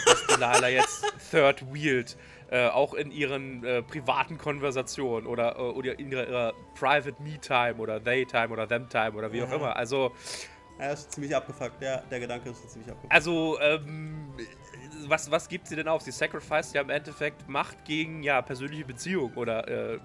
[0.07, 2.17] dass Delilah jetzt Third Wheeled,
[2.51, 7.75] äh, auch in ihren äh, privaten Konversationen oder, äh, oder in ihrer, ihrer Private Me-Time
[7.77, 9.57] oder They-Time oder Them-Time oder wie auch Ja.
[9.57, 9.77] immer.
[9.77, 10.13] Also,
[10.79, 13.13] Er ist ziemlich abgefuckt, der, der Gedanke ist ziemlich abgefuckt.
[13.13, 14.33] also ähm,
[15.07, 16.03] was, was gibt sie denn auf?
[16.03, 19.99] Sie sacrificed ja im Endeffekt Macht gegen ja, persönliche Beziehung oder äh,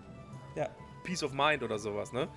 [0.55, 0.69] Ja.
[1.03, 2.27] Peace of Mind oder sowas, ne?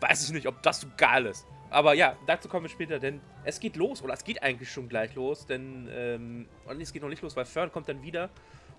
[0.00, 1.46] Weiß ich nicht, ob das so geil ist.
[1.70, 4.88] Aber ja, dazu kommen wir später, denn es geht los, oder es geht eigentlich schon
[4.88, 8.28] gleich los, denn, ähm, nee, es geht noch nicht los, weil Fern kommt dann wieder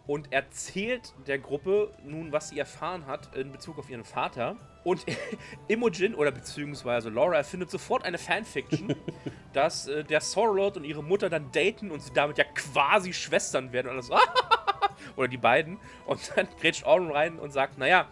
[0.08, 4.58] und erzählt der Gruppe nun, was sie erfahren hat in Bezug auf ihren Vater.
[4.84, 5.06] Und
[5.68, 8.96] Imogen, oder beziehungsweise Laura, erfindet sofort eine Fanfiction,
[9.54, 13.72] dass äh, der Sorrowlord und ihre Mutter dann daten und sie damit ja quasi Schwestern
[13.72, 14.10] werden und alles.
[15.16, 15.78] oder die beiden.
[16.06, 18.08] Und dann grätscht Auron rein und sagt, naja,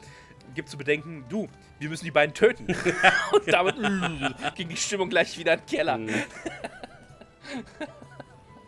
[0.54, 1.47] gibt zu bedenken, du,
[1.80, 2.67] wir müssen die beiden töten.
[3.32, 3.75] und damit
[4.56, 5.99] ging die Stimmung gleich wieder in den Keller.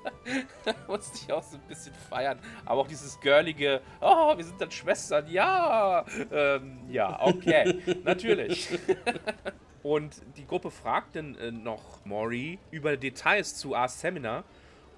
[0.66, 2.40] Da musste ich auch so ein bisschen feiern.
[2.66, 6.06] Aber auch dieses girlige, oh, wir sind dann Schwestern, ja.
[6.32, 8.70] Ähm, ja, okay, natürlich.
[9.84, 14.44] Und die Gruppe fragt dann äh, noch Mori über Details zu A Seminar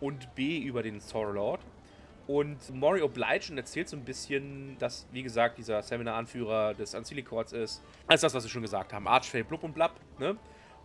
[0.02, 1.62] und B über den Sorlord.
[2.28, 7.52] Und Mori oblige und erzählt so ein bisschen, dass, wie gesagt, dieser Seminar-Anführer des Ancilicords
[7.52, 7.82] ist.
[8.08, 9.08] Als das, was wir schon gesagt haben.
[9.08, 10.00] Archfey, blub und blab.
[10.20, 10.38] Ne?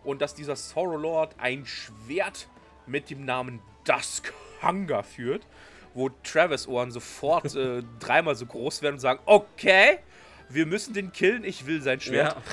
[0.03, 2.47] Und dass dieser Sorrowlord ein Schwert
[2.89, 5.45] mit dem Namen Dusk Hunger führt,
[5.93, 9.99] wo Travis Ohren sofort äh, dreimal so groß werden und sagen, okay,
[10.49, 12.35] wir müssen den killen, ich will sein Schwert.
[12.35, 12.41] Ja.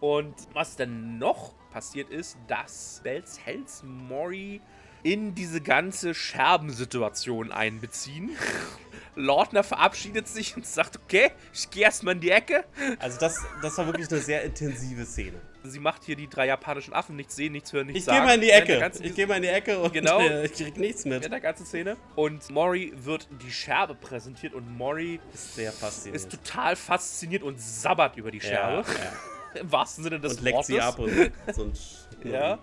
[0.00, 4.60] Und was dann noch passiert ist, dass Bells Hells Mori
[5.02, 8.30] in diese ganze Scherbensituation einbeziehen.
[9.14, 12.64] Lordner verabschiedet sich und sagt, okay, ich gehe erstmal in die Ecke.
[13.00, 15.40] Also das, das war wirklich eine sehr intensive Szene.
[15.64, 18.18] Sie macht hier die drei japanischen Affen, nichts sehen, nichts hören, nichts Ich sagen.
[18.18, 18.90] gehe mal in die Ecke.
[19.02, 20.20] Ich gehe mal in die Ecke und Genau.
[20.20, 21.24] äh, ich krieg nichts mit.
[21.24, 21.96] in der ganzen Szene.
[22.14, 26.16] Und Mori wird die Scherbe präsentiert und Mori Sehr faszinierend.
[26.16, 28.84] ist total fasziniert und sabbert über die Scherbe.
[28.88, 29.60] ja.
[29.60, 30.66] Im wahrsten Sinne des Und leckt Wortes.
[30.68, 31.10] sie ab und
[31.54, 32.58] so ein Sch- Ja.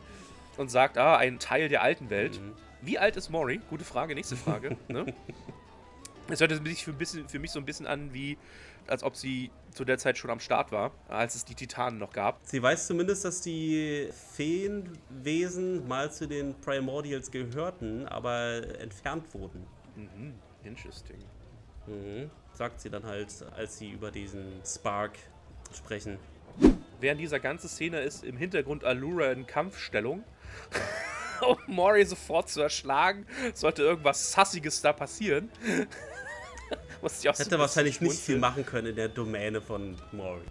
[0.58, 2.40] Und sagt, ah, ein Teil der alten Welt.
[2.40, 2.54] Mhm.
[2.82, 3.60] Wie alt ist Mori?
[3.70, 4.78] Gute Frage, nächste Frage.
[4.88, 5.06] ne?
[6.28, 8.38] Es hört sich für, bisschen, für mich so ein bisschen an, wie
[8.88, 12.14] als ob sie zu der Zeit schon am Start war, als es die Titanen noch
[12.14, 12.40] gab.
[12.44, 19.68] Sie weiß zumindest, dass die Feenwesen mal zu den Primordials gehörten, aber entfernt wurden.
[19.96, 21.24] Mhm, interesting.
[21.88, 22.30] Mhm.
[22.54, 25.18] Sagt sie dann halt, als sie über diesen Spark
[25.74, 26.18] sprechen.
[27.02, 30.24] Während dieser ganzen Szene ist im Hintergrund Allura in Kampfstellung.
[31.42, 35.50] um Mori sofort zu erschlagen, sollte irgendwas Sassiges da passieren.
[37.02, 40.42] Auch so ein Hätte wahrscheinlich nicht viel machen können in der Domäne von Mori.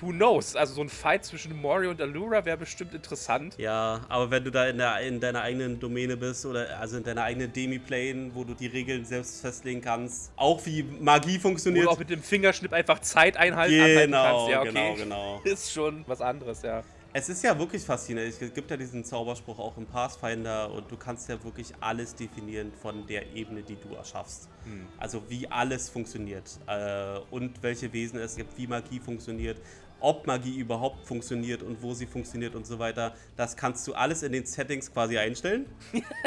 [0.00, 0.56] Who knows?
[0.56, 3.54] Also so ein Fight zwischen Mori und Allura wäre bestimmt interessant.
[3.58, 7.04] Ja, aber wenn du da in, der, in deiner eigenen Domäne bist oder also in
[7.04, 11.86] deiner eigenen Demi-Plane, wo du die Regeln selbst festlegen kannst, auch wie Magie funktioniert.
[11.86, 14.50] Oder auch mit dem Fingerschnipp einfach Zeit einhalten, genau, kannst.
[14.50, 14.72] Ja, okay.
[14.72, 15.40] genau, genau.
[15.44, 16.82] Ist schon was anderes, ja.
[17.12, 18.40] Es ist ja wirklich faszinierend.
[18.40, 22.72] Es gibt ja diesen Zauberspruch auch im Pathfinder und du kannst ja wirklich alles definieren
[22.80, 24.48] von der Ebene, die du erschaffst.
[24.64, 24.86] Hm.
[24.98, 29.60] Also wie alles funktioniert äh, und welche Wesen es gibt, wie Magie funktioniert,
[30.00, 33.14] ob Magie überhaupt funktioniert und wo sie funktioniert und so weiter.
[33.36, 35.66] Das kannst du alles in den Settings quasi einstellen.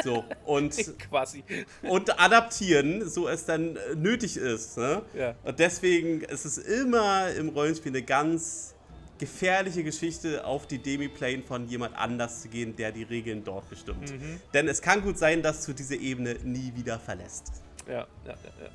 [0.02, 1.44] So und Quasi.
[1.82, 4.76] und adaptieren, so es dann äh, nötig ist.
[4.76, 5.02] Ne?
[5.14, 5.34] Ja.
[5.44, 8.73] Und deswegen ist es immer im Rollenspiel eine ganz
[9.18, 14.10] gefährliche Geschichte auf die Demiplane von jemand anders zu gehen, der die Regeln dort bestimmt.
[14.10, 14.40] Mhm.
[14.52, 17.62] Denn es kann gut sein, dass du diese Ebene nie wieder verlässt.
[17.86, 18.70] Ja, ja, ja, ja.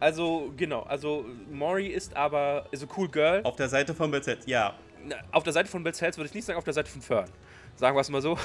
[0.00, 3.42] Also, genau, also Mori ist aber, ist a cool girl.
[3.42, 4.74] Auf der Seite von BZ, ja.
[5.32, 7.28] Auf der Seite von Bill Cells würde ich nicht sagen, auf der Seite von Fern.
[7.76, 8.38] Sagen wir es mal so.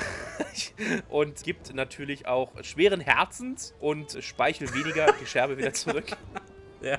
[1.10, 6.06] und gibt natürlich auch schweren Herzens und Speichel weniger, die Scherbe wieder zurück.
[6.82, 6.98] ja.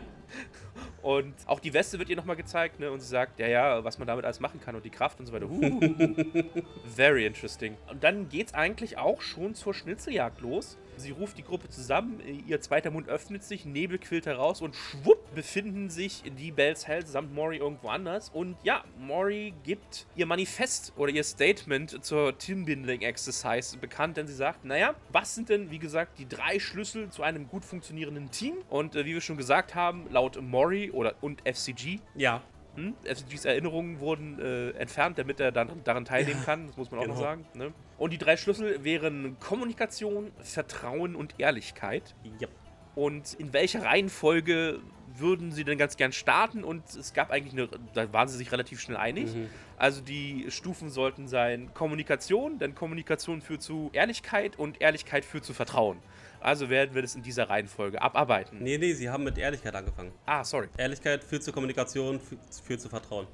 [1.04, 2.90] Und auch die Weste wird ihr nochmal gezeigt, ne?
[2.90, 5.26] Und sie sagt, ja, ja, was man damit alles machen kann und die Kraft und
[5.26, 5.46] so weiter.
[6.96, 7.76] Very interesting.
[7.90, 10.78] Und dann geht's eigentlich auch schon zur Schnitzeljagd los.
[10.96, 15.34] Sie ruft die Gruppe zusammen, ihr zweiter Mund öffnet sich, Nebel quillt heraus und schwupp
[15.34, 18.30] befinden sich die Bells Hell samt Mori irgendwo anders.
[18.30, 24.34] Und ja, Mori gibt ihr Manifest oder ihr Statement zur Teambindling Exercise bekannt, denn sie
[24.34, 28.54] sagt, naja, was sind denn, wie gesagt, die drei Schlüssel zu einem gut funktionierenden Team?
[28.68, 32.42] Und äh, wie wir schon gesagt haben, laut Mori oder und FCG Ja.
[32.76, 32.94] Hm?
[33.04, 36.66] FCGs Erinnerungen wurden äh, entfernt, damit er dann daran teilnehmen kann.
[36.66, 37.14] Das muss man auch genau.
[37.14, 37.46] noch sagen.
[37.54, 37.72] Ne?
[37.98, 42.14] Und die drei Schlüssel wären Kommunikation, Vertrauen und Ehrlichkeit.
[42.38, 42.48] ja.
[42.94, 44.80] Und in welcher Reihenfolge
[45.16, 46.62] würden sie denn ganz gern starten?
[46.62, 49.34] Und es gab eigentlich eine, da waren sie sich relativ schnell einig.
[49.34, 49.48] Mhm.
[49.76, 55.54] Also die Stufen sollten sein Kommunikation, dann Kommunikation führt zu Ehrlichkeit und Ehrlichkeit führt zu
[55.54, 55.98] Vertrauen.
[56.44, 58.58] Also werden wir das in dieser Reihenfolge abarbeiten.
[58.62, 60.12] Nee, nee, sie haben mit Ehrlichkeit angefangen.
[60.26, 60.68] Ah, sorry.
[60.76, 63.26] Ehrlichkeit führt zur Kommunikation, fü- führt zu Vertrauen.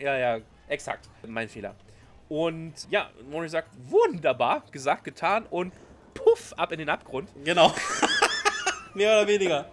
[0.00, 1.08] Ja, ja, exakt.
[1.24, 1.76] Mein Fehler.
[2.28, 5.72] Und ja, Mori sagt, wunderbar, gesagt, getan und
[6.12, 7.28] puff, ab in den Abgrund.
[7.44, 7.72] Genau.
[8.94, 9.66] Mehr oder weniger.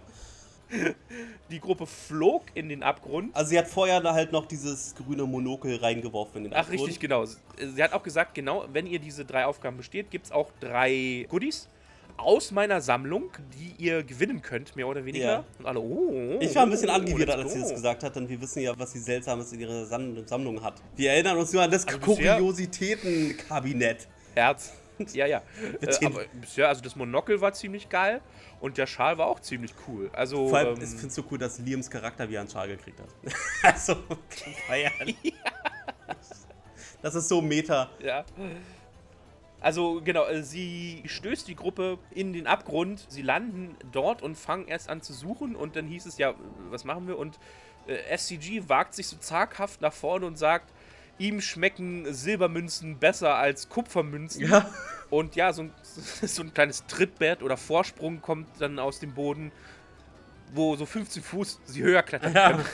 [1.50, 3.34] Die Gruppe flog in den Abgrund.
[3.34, 6.80] Also sie hat vorher da halt noch dieses grüne Monokel reingeworfen in den Ach, Abgrund.
[6.80, 7.24] richtig, genau.
[7.24, 11.26] Sie hat auch gesagt, genau, wenn ihr diese drei Aufgaben besteht, gibt es auch drei
[11.28, 11.68] Goodies
[12.16, 15.24] aus meiner Sammlung, die ihr gewinnen könnt, mehr oder weniger.
[15.24, 15.44] Ja.
[15.58, 18.26] Und alle, oh, Ich war ein bisschen oh, angewidert, als sie das gesagt hat, denn
[18.28, 20.74] wir wissen ja, was sie Seltsames in ihrer Sam- Sammlung hat.
[20.96, 24.08] Wir erinnern uns nur an das Also Kuriositätenkabinett.
[24.34, 24.72] Herz.
[25.12, 25.42] Ja, ja.
[25.80, 28.20] Äh, aber bisher, also das Monokel war ziemlich geil
[28.60, 30.08] und der Schal war auch ziemlich cool.
[30.12, 32.68] Also, Vor allem, ähm, ich finde es so cool, dass Liams Charakter wie einen Schal
[32.68, 33.08] gekriegt hat.
[33.64, 33.96] also,
[34.68, 34.92] feiern.
[37.02, 37.90] Das ist so Meta.
[38.00, 38.24] Ja.
[39.64, 44.68] Also genau, äh, sie stößt die Gruppe in den Abgrund, sie landen dort und fangen
[44.68, 46.34] erst an zu suchen und dann hieß es ja,
[46.68, 47.16] was machen wir?
[47.18, 47.38] Und
[47.86, 50.70] äh, FCG wagt sich so zaghaft nach vorne und sagt,
[51.18, 54.46] ihm schmecken Silbermünzen besser als Kupfermünzen.
[54.46, 54.68] Ja.
[55.08, 59.50] Und ja, so ein, so ein kleines Trittbett oder Vorsprung kommt dann aus dem Boden,
[60.52, 62.50] wo so 15 Fuß sie höher klettern Ja.
[62.50, 62.64] können.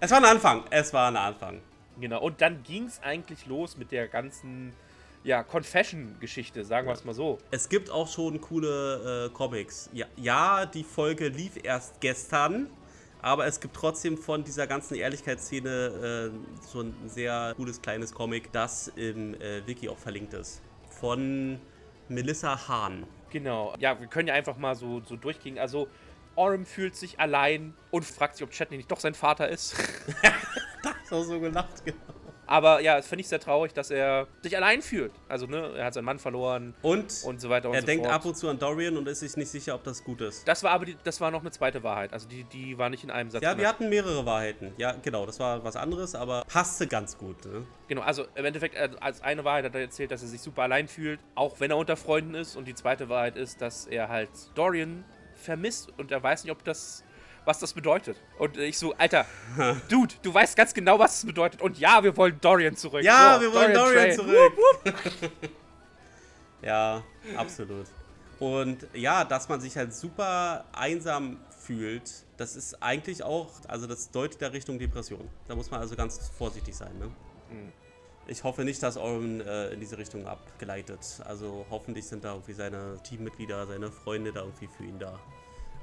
[0.00, 0.64] Es war ein Anfang.
[0.70, 1.60] Es war ein Anfang.
[2.00, 4.72] Genau, und dann ging es eigentlich los mit der ganzen,
[5.26, 7.38] ja, Confession-Geschichte, sagen wir es mal so.
[7.50, 9.90] Es gibt auch schon coole äh, Comics.
[9.92, 12.70] Ja, ja, die Folge lief erst gestern,
[13.22, 18.52] aber es gibt trotzdem von dieser ganzen Ehrlichkeitsszene äh, so ein sehr cooles kleines Comic,
[18.52, 20.62] das im äh, Wiki auch verlinkt ist.
[21.00, 21.60] Von
[22.08, 23.04] Melissa Hahn.
[23.30, 25.58] Genau, ja, wir können ja einfach mal so, so durchgehen.
[25.58, 25.88] Also,
[26.36, 29.74] Orm fühlt sich allein und fragt sich, ob Chatney nicht doch sein Vater ist.
[31.04, 32.15] Ich habe so gelacht, genau.
[32.46, 35.12] Aber ja, das finde ich sehr traurig, dass er sich allein fühlt.
[35.28, 38.04] Also, ne, er hat seinen Mann verloren Und, und so weiter und er so denkt
[38.04, 38.14] fort.
[38.14, 40.46] ab und zu an Dorian und ist sich nicht sicher, ob das gut ist.
[40.46, 42.12] das war aber die, das war noch eine zweite Wahrheit.
[42.12, 43.42] Also, die, die war nicht in einem Satz.
[43.42, 44.72] Ja, wir hatten mehrere Wahrheiten.
[44.76, 47.44] Ja, genau, das war was anderes, aber passte ganz gut.
[47.44, 47.66] Ne?
[47.88, 50.62] Genau, also im Endeffekt äh, als eine Wahrheit hat er erzählt, dass er sich super
[50.62, 52.56] allein fühlt, auch wenn er unter Freunden ist.
[52.56, 55.04] Und die zweite Wahrheit ist, dass er halt Dorian
[55.34, 57.04] vermisst und er weiß nicht, ob das,
[57.46, 58.16] was das bedeutet.
[58.38, 59.24] Und ich so, Alter,
[59.88, 61.62] Dude, du weißt ganz genau, was das bedeutet.
[61.62, 63.02] Und ja, wir wollen Dorian zurück.
[63.02, 64.14] Ja, So, wir wollen Dorian, Train.
[64.14, 64.52] zurück.
[66.62, 67.02] ja,
[67.36, 67.86] absolut.
[68.38, 74.10] Und ja, dass man sich halt super einsam fühlt, das ist eigentlich auch, also das
[74.10, 75.26] deutet ja Richtung Depression.
[75.48, 76.98] Da muss man also ganz vorsichtig sein.
[76.98, 77.06] Ne?
[77.06, 77.72] Mhm.
[78.26, 80.98] Ich hoffe nicht, dass Oren äh, in diese Richtung abgeleitet.
[81.24, 85.18] Also hoffentlich sind da irgendwie seine Teammitglieder, seine Freunde da irgendwie für ihn da.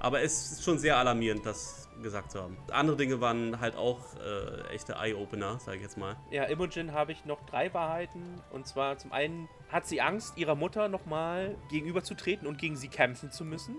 [0.03, 2.57] Aber es ist schon sehr alarmierend, das gesagt zu haben.
[2.71, 6.17] Andere Dinge waren halt auch äh, echte Eye-Opener, sage ich jetzt mal.
[6.29, 8.41] Ja, Imogen habe ich noch drei Wahrheiten.
[8.51, 13.31] Und zwar zum einen hat sie Angst, ihrer Mutter nochmal gegenüberzutreten und gegen sie kämpfen
[13.31, 13.77] zu müssen.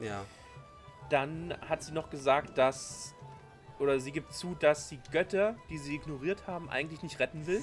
[0.00, 0.24] Ja.
[1.10, 3.14] Dann hat sie noch gesagt, dass.
[3.78, 7.62] Oder sie gibt zu, dass die Götter, die sie ignoriert haben, eigentlich nicht retten will.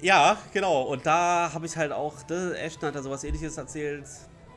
[0.00, 0.82] Ja, genau.
[0.82, 4.06] Und da habe ich halt auch, ne, Ashton hat da sowas ähnliches erzählt.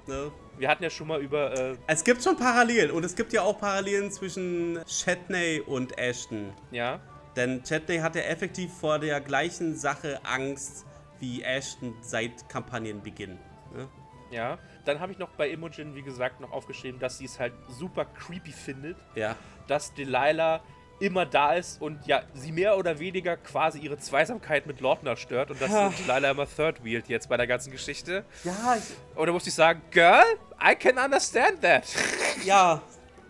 [0.07, 0.31] Ne?
[0.57, 1.57] Wir hatten ja schon mal über.
[1.57, 6.51] Äh, Es gibt schon Parallelen und es gibt ja auch Parallelen zwischen Chatney und Ashton.
[6.71, 6.99] ja.
[7.35, 10.85] Denn Chatney hatte effektiv vor der gleichen Sache Angst
[11.19, 13.39] wie Ashton seit Kampagnenbeginn.
[13.75, 13.87] Ne?
[14.29, 14.59] Ja.
[14.85, 18.05] Dann habe ich noch bei Imogen, wie gesagt, noch aufgeschrieben, dass sie es halt super
[18.05, 19.35] creepy findet, Ja.
[19.67, 20.61] dass Delilah
[21.03, 25.51] immer da ist und ja, sie mehr oder weniger quasi ihre Zweisamkeit mit Lordner stört
[25.51, 25.91] und das Ah.
[26.07, 28.23] Delilah immer third wheelt jetzt bei der ganzen Geschichte.
[28.45, 30.23] Ja, ich, Und da muss ich sagen, Girl,
[30.61, 31.83] I can understand that.
[32.45, 32.81] ja,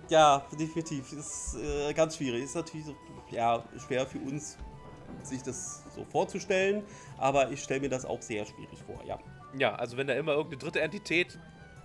[0.09, 1.11] ja, definitiv.
[1.13, 2.43] Ist äh, ganz schwierig.
[2.43, 2.95] Ist natürlich so,
[3.31, 4.57] ja, schwer für uns,
[5.23, 6.83] sich das so vorzustellen,
[7.17, 9.17] aber ich stelle mir das auch sehr schwierig vor, ja.
[9.57, 11.39] Ja, also wenn da immer irgendeine dritte Entität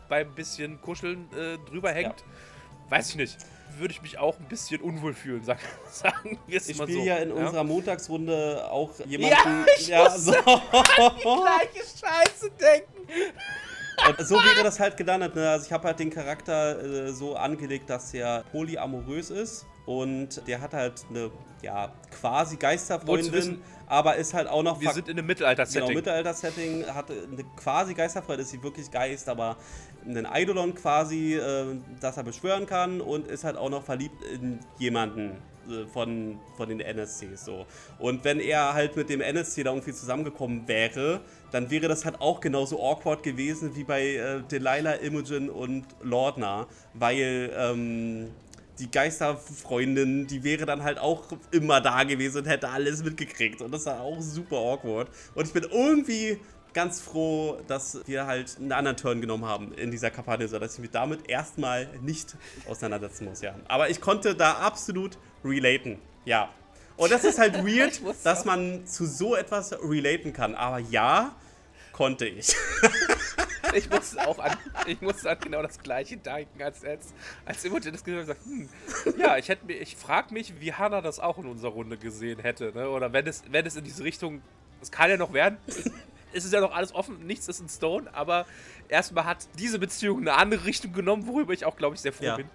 [0.09, 2.25] beim bisschen Kuscheln äh, drüber hängt,
[2.91, 3.39] weiß ich nicht.
[3.77, 5.59] Würde ich mich auch ein bisschen unwohl fühlen, sag,
[5.91, 7.07] sagen wir es Ich mal spiele so.
[7.07, 9.67] ja in unserer Montagsrunde auch jemanden.
[9.79, 10.33] ich ja, so.
[10.33, 13.07] gleiche Scheiße denken.
[14.19, 15.35] So wäre das halt gelandet.
[15.35, 15.49] Ne?
[15.49, 19.67] Also ich habe halt den Charakter äh, so angelegt, dass er polyamorös ist.
[19.87, 21.31] Und der hat halt eine,
[21.63, 25.95] ja, quasi Geisterfreundin, aber ist halt auch noch Wir sind in einem Genau, Mittelalter-Setting.
[25.95, 29.57] Mittelalter-Setting, hat eine quasi Geisterfreundin, ist sie wirklich Geist, aber
[30.07, 34.61] einen Eidolon quasi, äh, das er beschwören kann und ist halt auch noch verliebt in
[34.79, 35.37] jemanden
[35.69, 37.67] äh, von, von den NSCs so.
[37.99, 42.21] Und wenn er halt mit dem NSC da irgendwie zusammengekommen wäre, dann wäre das halt
[42.21, 48.31] auch genauso awkward gewesen wie bei äh, Delilah, Imogen und Lordna, weil ähm,
[48.79, 53.61] die Geisterfreundin, die wäre dann halt auch immer da gewesen und hätte alles mitgekriegt.
[53.61, 55.09] Und das war auch super awkward.
[55.35, 56.39] Und ich bin irgendwie
[56.73, 60.81] ganz froh, dass wir halt einen anderen Turn genommen haben in dieser Kampagne, sodass ich
[60.81, 62.37] mich damit erstmal nicht
[62.69, 63.55] auseinandersetzen muss, ja.
[63.67, 66.49] Aber ich konnte da absolut relaten, ja.
[66.97, 70.55] Und das ist halt weird, dass man zu so etwas relaten kann.
[70.55, 71.35] Aber ja,
[71.99, 72.55] konnte ich.
[73.75, 77.13] Ich musste auch an, ich musste an genau das gleiche denken, als, als,
[77.45, 78.37] als Imogen das gesagt hat.
[78.47, 78.69] Hm,
[79.19, 82.73] ja, ich, hätte ich frage mich, wie Hannah das auch in unserer Runde gesehen hätte.
[82.73, 82.89] Ne?
[82.89, 84.41] Oder wenn es, wenn es in diese Richtung,
[84.81, 85.59] es kann ja noch werden.
[86.33, 88.47] Es ist ja noch alles offen, nichts ist in Stone, aber
[88.89, 92.27] erstmal hat diese Beziehung eine andere Richtung genommen, worüber ich auch, glaube ich, sehr froh
[92.27, 92.37] Ja.
[92.37, 92.47] bin.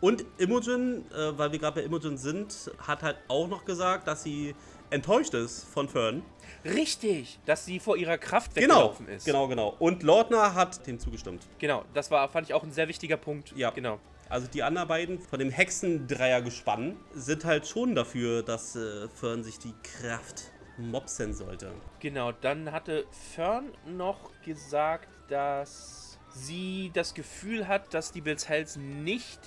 [0.00, 4.22] Und Imogen, äh, weil wir gerade bei Imogen sind, hat halt auch noch gesagt, dass
[4.22, 4.54] sie
[4.90, 6.22] enttäuscht ist von Fern.
[6.64, 9.24] Richtig, dass sie vor ihrer Kraft Genau, weggelaufen ist.
[9.26, 9.74] genau, genau.
[9.78, 11.42] Und Lordner hat dem zugestimmt.
[11.58, 13.52] Genau, das war, fand ich auch ein sehr wichtiger Punkt.
[13.56, 13.70] Ja.
[13.70, 13.98] Genau.
[14.30, 19.58] Also die anderen beiden von dem Hexendreiergespann sind halt schon dafür, dass äh, Fern sich
[19.58, 20.44] die Kraft
[20.78, 21.70] mopsen sollte.
[22.00, 23.04] Genau, dann hatte
[23.34, 29.40] Fern noch gesagt, dass sie das Gefühl hat, dass die Bills Hells nicht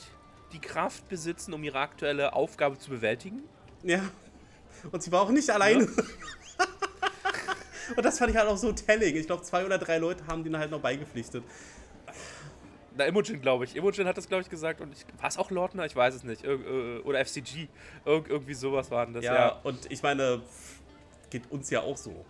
[0.53, 3.43] die Kraft besitzen, um ihre aktuelle Aufgabe zu bewältigen.
[3.83, 4.01] Ja.
[4.91, 5.87] Und sie war auch nicht alleine.
[7.95, 9.15] Und das fand ich halt auch so telling.
[9.15, 11.43] Ich glaube, zwei oder drei Leute haben den halt noch beigepflichtet.
[12.97, 13.75] Na, Imogen, glaube ich.
[13.75, 14.81] Imogen hat das, glaube ich, gesagt.
[14.81, 15.85] Und ich, war es auch Lordner?
[15.85, 16.43] Ich weiß es nicht.
[16.43, 17.67] Irg äh, oder FCG.
[18.05, 19.59] Irg irgendwie sowas waren das, Ja, ja.
[19.63, 20.41] und ich meine,
[21.29, 22.25] geht uns ja auch so.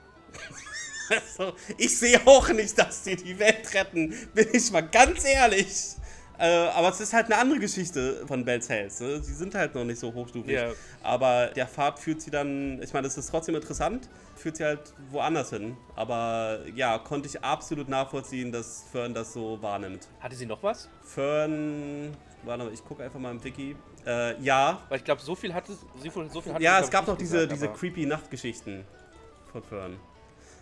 [1.10, 5.96] also, ich sehe auch nicht, dass die die Welt retten, bin ich mal ganz ehrlich.
[6.40, 9.00] Äh, aber es ist halt eine andere Geschichte von Bells Hells.
[9.00, 9.22] Ne?
[9.22, 10.54] Sie sind halt noch nicht so hochstufig.
[10.54, 10.72] Ja.
[11.02, 14.94] Aber der Pfad führt sie dann, ich meine, es ist trotzdem interessant, führt sie halt
[15.10, 15.76] woanders hin.
[15.96, 20.08] Aber ja, konnte ich absolut nachvollziehen, dass Fern das so wahrnimmt.
[20.20, 20.90] Hatte sie noch was?
[21.04, 23.76] Fern, warte mal, ich gucke einfach mal im Wiki.
[24.06, 27.08] Äh, ja, Weil ich glaube, so viel hatte sie so viel hatte ja, es gab
[27.08, 28.86] noch diese, gesagt, diese creepy Nachtgeschichten
[29.52, 29.98] von Fern.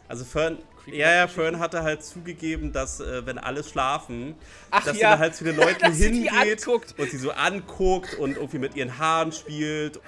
[0.08, 1.28] Also Fern, ja, ja?
[1.28, 4.36] Fern hatte halt zugegeben, dass äh, wenn alle schlafen,
[4.70, 6.94] Ach dass ja, sie da halt zu den Leuten sie hingeht anguckt.
[7.00, 10.00] und sie so anguckt und irgendwie mit ihren Haaren spielt.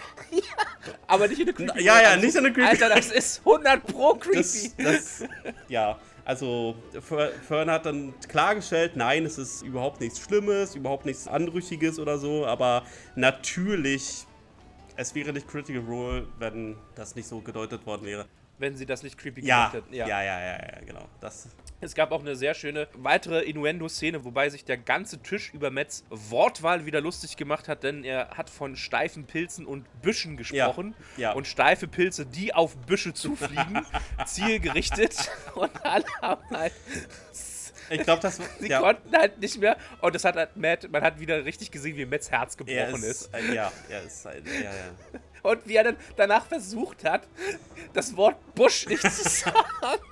[1.07, 1.81] Aber nicht in der Creepy.
[1.83, 2.67] Ja, ja, nicht in der Creepy.
[2.69, 4.37] Alter, das ist 100 pro creepy.
[4.37, 5.23] Das, das,
[5.67, 6.75] ja, also
[7.09, 12.17] Fer- Fern hat dann klargestellt, nein, es ist überhaupt nichts Schlimmes, überhaupt nichts Anrüchiges oder
[12.19, 12.83] so, aber
[13.15, 14.25] natürlich,
[14.95, 18.25] es wäre nicht Critical Role, wenn das nicht so gedeutet worden wäre.
[18.59, 19.93] Wenn sie das nicht creepy Ja, gemacht hätten.
[19.93, 21.07] ja, ja, ja, ja, genau.
[21.19, 21.47] Das,
[21.79, 26.03] Es gab auch eine sehr schöne weitere Innuendo-Szene, wobei sich der ganze Tisch über Metz
[26.09, 30.95] Wortwahl wieder lustig gemacht hat, denn er hat von steifen Pilzen und Büschen gesprochen.
[31.17, 31.33] ja.
[31.33, 33.85] Und steife Pilze, die auf Büsche zufliegen,
[34.25, 35.29] zielgerichtet.
[35.55, 36.73] Und alle haben halt.
[37.89, 39.77] ich glaube, das Sie ja, konnten halt nicht mehr.
[40.01, 43.03] Und das hat halt Matt, man hat wieder richtig gesehen, wie Metts Herz er gebrochen
[43.03, 43.21] ist.
[43.27, 45.19] ist, äh, ja, er ist, ein- ja, ja.
[45.43, 47.27] Und wie er dann danach versucht hat,
[47.93, 49.57] das Wort Busch nicht zu sagen.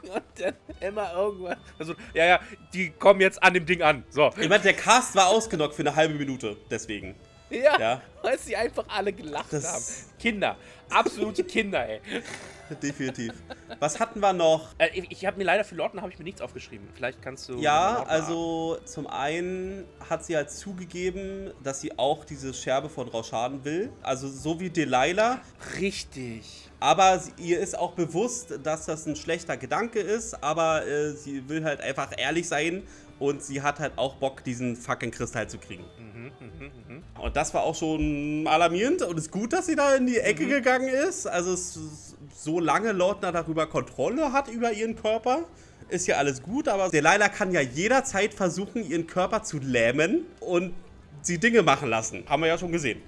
[0.04, 1.58] Und dann immer irgendwann.
[1.80, 2.40] Also, ja, ja,
[2.74, 4.04] die kommen jetzt an dem Ding an.
[4.10, 4.32] So.
[4.40, 7.16] Ich meine, der Cast war ausgenockt für eine halbe Minute, deswegen.
[7.50, 8.02] Ja, Ja.
[8.24, 9.84] weil sie einfach alle gelacht Das- haben.
[10.20, 10.58] Kinder.
[10.90, 12.00] Absolute Kinder, ey.
[12.82, 13.34] Definitiv.
[13.80, 14.70] Was hatten wir noch?
[14.80, 16.88] Äh, ich ich habe mir leider für Lorten habe ich mir nichts aufgeschrieben.
[16.96, 17.60] Vielleicht kannst du.
[17.60, 23.64] Ja, also zum einen hat sie halt zugegeben, dass sie auch diese Scherbe von Rauschaden
[23.64, 23.92] will.
[24.02, 25.40] Also so wie Delilah.
[25.80, 26.70] Richtig.
[26.80, 30.44] Aber sie, ihr ist auch bewusst, dass das ein schlechter Gedanke ist.
[30.44, 32.84] Aber äh, sie will halt einfach ehrlich sein.
[33.18, 35.86] Und sie hat halt auch Bock, diesen fucking Kristall zu kriegen.
[35.98, 37.04] Mhm.
[37.20, 40.18] Und das war auch schon alarmierend und es ist gut, dass sie da in die
[40.18, 41.28] Ecke gegangen ist.
[41.28, 45.46] Also es, solange Lautner darüber Kontrolle hat über ihren Körper,
[45.90, 50.74] ist ja alles gut, aber Delilah kann ja jederzeit versuchen, ihren Körper zu lähmen und
[51.22, 52.24] sie Dinge machen lassen.
[52.28, 53.02] Haben wir ja schon gesehen.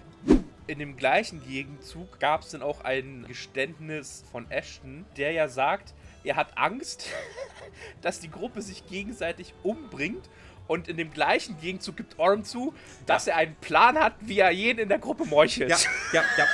[0.67, 5.93] In dem gleichen Gegenzug gab es dann auch ein Geständnis von Ashton, der ja sagt,
[6.27, 7.07] er hat Angst,
[8.01, 10.29] dass die Gruppe sich gegenseitig umbringt.
[10.67, 12.73] Und in dem gleichen Gegenzug gibt Orm zu,
[13.05, 15.69] dass er einen Plan hat, wie er jeden in der Gruppe meuchelt.
[15.69, 15.77] Ja,
[16.13, 16.45] ja, ja.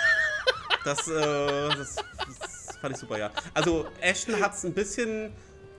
[0.86, 3.32] Das, äh, das, das fand ich super, ja.
[3.56, 5.34] Also Ashton hat es ein bisschen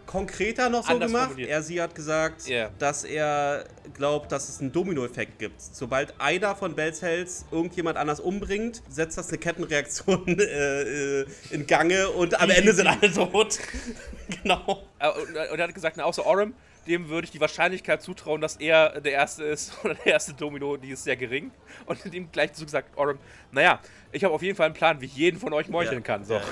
[0.06, 1.24] konkreter noch so gemacht.
[1.28, 1.50] formuliert.
[1.50, 2.70] Er, sie hat gesagt, Ja.
[2.78, 5.60] dass er glaubt, dass es einen Dominoeffekt gibt.
[5.60, 11.66] Sobald einer von Bells Hells irgendjemand anders umbringt, setzt das eine Kettenreaktion äh, äh, in
[11.66, 13.58] Gange und am Ende sind alle tot.
[14.42, 14.82] genau.
[14.98, 16.54] Äh, Und, und er hat gesagt, na, außer Orem,
[16.86, 20.76] dem würde ich die Wahrscheinlichkeit zutrauen, dass er der Erste ist oder der erste Domino,
[20.76, 21.50] die ist sehr gering.
[21.86, 23.18] Und dem gleichen Zug sagt Orem,
[23.52, 23.80] naja,
[24.12, 26.24] ich habe auf jeden Fall einen Plan, wie ich jeden von euch meucheln Ja, kann.
[26.24, 26.34] So.
[26.34, 26.42] ja,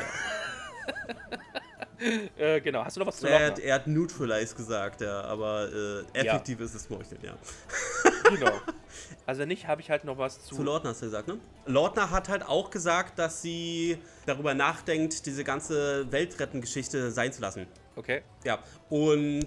[2.39, 3.65] Äh, genau, hast du noch was zu Er, hat, Lochner?
[3.65, 7.35] er hat Neutralize gesagt, ja, aber äh, effektiv ist es Meucheln, ja.
[8.31, 8.53] Genau.
[9.25, 10.57] Also nicht, habe ich halt noch was zu...
[10.57, 11.39] Zu Lautner hast du gesagt, ne?
[11.67, 13.97] Lautner hat halt auch gesagt, dass sie
[14.27, 17.67] darüber nachdenkt, diese ganze Weltrettengeschichte sein zu lassen.
[17.97, 18.23] Okay.
[18.45, 18.59] Ja,
[18.91, 19.47] und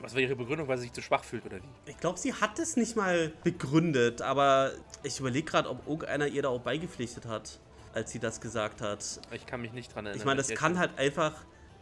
[0.00, 1.90] Was war ihre Begründung, weil sie sich zu schwach fühlt, oder wie?
[1.90, 4.72] ich glaube, sie hat es nicht mal begründet, aber
[5.02, 7.60] ich überlege gerade, ob irgendeiner ihr da auch beigepflichtet hat,
[7.94, 9.20] als sie das gesagt hat.
[9.30, 10.20] Ich kann mich nicht dran erinnern.
[10.20, 11.32] Ich meine, das kann halt einfach,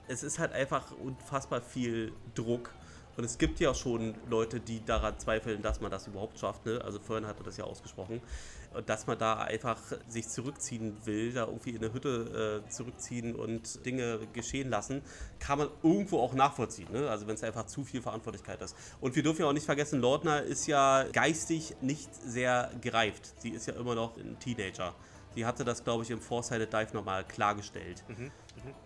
[0.08, 2.70] es ist halt einfach unfassbar viel Druck.
[3.16, 6.64] Und es gibt ja schon Leute, die daran zweifeln, dass man das überhaupt schafft.
[6.64, 6.80] Ne?
[6.82, 8.22] Also vorhin hatte das ja ausgesprochen.
[8.86, 9.78] Dass man da einfach
[10.08, 15.02] sich zurückziehen will, da irgendwie in eine Hütte äh, zurückziehen und Dinge geschehen lassen,
[15.40, 16.90] kann man irgendwo auch nachvollziehen.
[16.90, 17.10] Ne?
[17.10, 18.74] Also wenn es einfach zu viel Verantwortlichkeit ist.
[19.02, 23.34] Und wir dürfen ja auch nicht vergessen, Lautner ist ja geistig nicht sehr gereift.
[23.42, 24.94] Sie ist ja immer noch ein Teenager.
[25.34, 28.04] Sie hatte das, glaube ich, im Four-Sided Dive nochmal klargestellt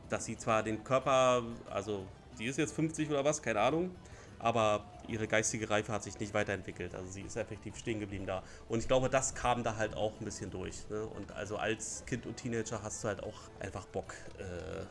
[0.09, 3.91] dass sie zwar den Körper, also sie ist jetzt 50 oder was, keine Ahnung,
[4.39, 6.95] aber ihre geistige Reife hat sich nicht weiterentwickelt.
[6.95, 8.43] Also sie ist effektiv stehen geblieben da.
[8.69, 10.89] Und ich glaube, das kam da halt auch ein bisschen durch.
[10.91, 11.07] Ne?
[11.07, 14.85] Und also als Kind und Teenager hast du halt auch einfach Bock, äh,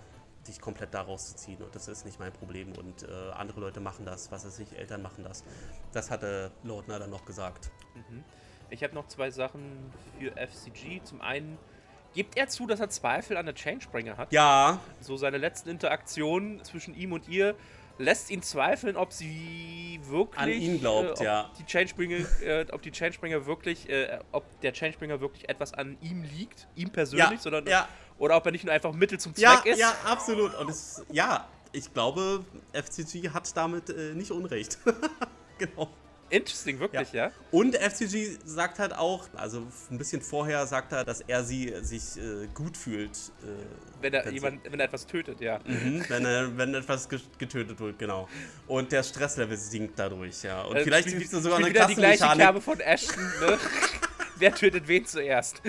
[0.48, 1.62] dich komplett da rauszuziehen.
[1.62, 2.72] Und das ist nicht mein Problem.
[2.74, 5.44] Und äh, andere Leute machen das, was weiß ich, Eltern machen das.
[5.92, 7.72] Das hatte Lautner dann noch gesagt.
[8.70, 11.04] Ich habe noch zwei Sachen für FCG.
[11.04, 11.58] Zum einen
[12.16, 14.32] gibt er zu, dass er Zweifel an der Changebringer hat.
[14.32, 17.56] Ja, So seine letzten Interaktionen zwischen ihm und ihr
[17.98, 21.52] lässt ihn zweifeln, ob sie wirklich An ihn glaubt, äh, ob ja.
[21.60, 26.24] Die Changebringer, äh, ob die Changebringer wirklich, äh, ob der Changebringer wirklich etwas an ihm
[26.24, 27.88] liegt, ihm persönlich, Ja, sondern ja.
[28.18, 29.80] oder ob er nicht nur einfach Mittel zum Zweck ja, ist.
[29.80, 30.56] ja, absolut.
[30.56, 32.44] Und es, ja, ich glaube,
[32.74, 34.78] FCG hat damit äh, nicht Unrecht.
[35.58, 35.90] genau.
[36.30, 37.32] Interesting, wirklich, ja.
[37.52, 42.18] Und FCG sagt halt auch, also ein bisschen vorher sagt er, dass er sie sich
[42.18, 43.12] äh, gut fühlt,
[43.44, 45.60] äh, Wenn er jemand, wenn er etwas tötet, ja.
[45.66, 48.28] mhm, wenn, er, wenn etwas ge- getötet wird, genau.
[48.68, 50.64] Und der Stresslevel sinkt dadurch, ja.
[50.64, 52.26] Und Äh, vielleicht gibt es sogar eine wieder die gleiche.
[52.36, 53.58] Kerbe von Ashton, ne?
[54.38, 55.62] Wer tötet wen zuerst?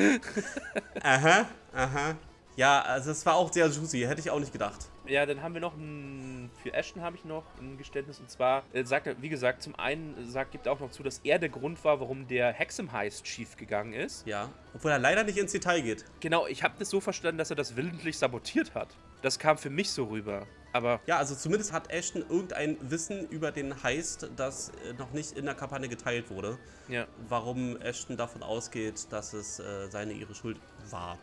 [1.02, 2.16] Aha, aha.
[2.56, 4.88] Ja, also es war auch sehr juicy, hätte ich auch nicht gedacht.
[5.08, 8.62] Ja, dann haben wir noch ein, für Ashton habe ich noch ein Geständnis und zwar
[8.72, 11.20] äh, sagt er, wie gesagt, zum einen äh, sagt, gibt er auch noch zu, dass
[11.24, 14.26] er der Grund war, warum der Hexam Heist schief gegangen ist.
[14.26, 14.50] Ja.
[14.74, 16.04] Obwohl er leider nicht ins Detail geht.
[16.20, 18.88] Genau, ich habe das so verstanden, dass er das willentlich sabotiert hat.
[19.22, 20.46] Das kam für mich so rüber.
[20.72, 25.32] Aber Ja, also zumindest hat Ashton irgendein Wissen über den Heist, das äh, noch nicht
[25.32, 26.58] in der Kampagne geteilt wurde.
[26.88, 30.58] ja, Warum Ashton davon ausgeht, dass es äh, seine, ihre Schuld
[30.90, 31.18] war.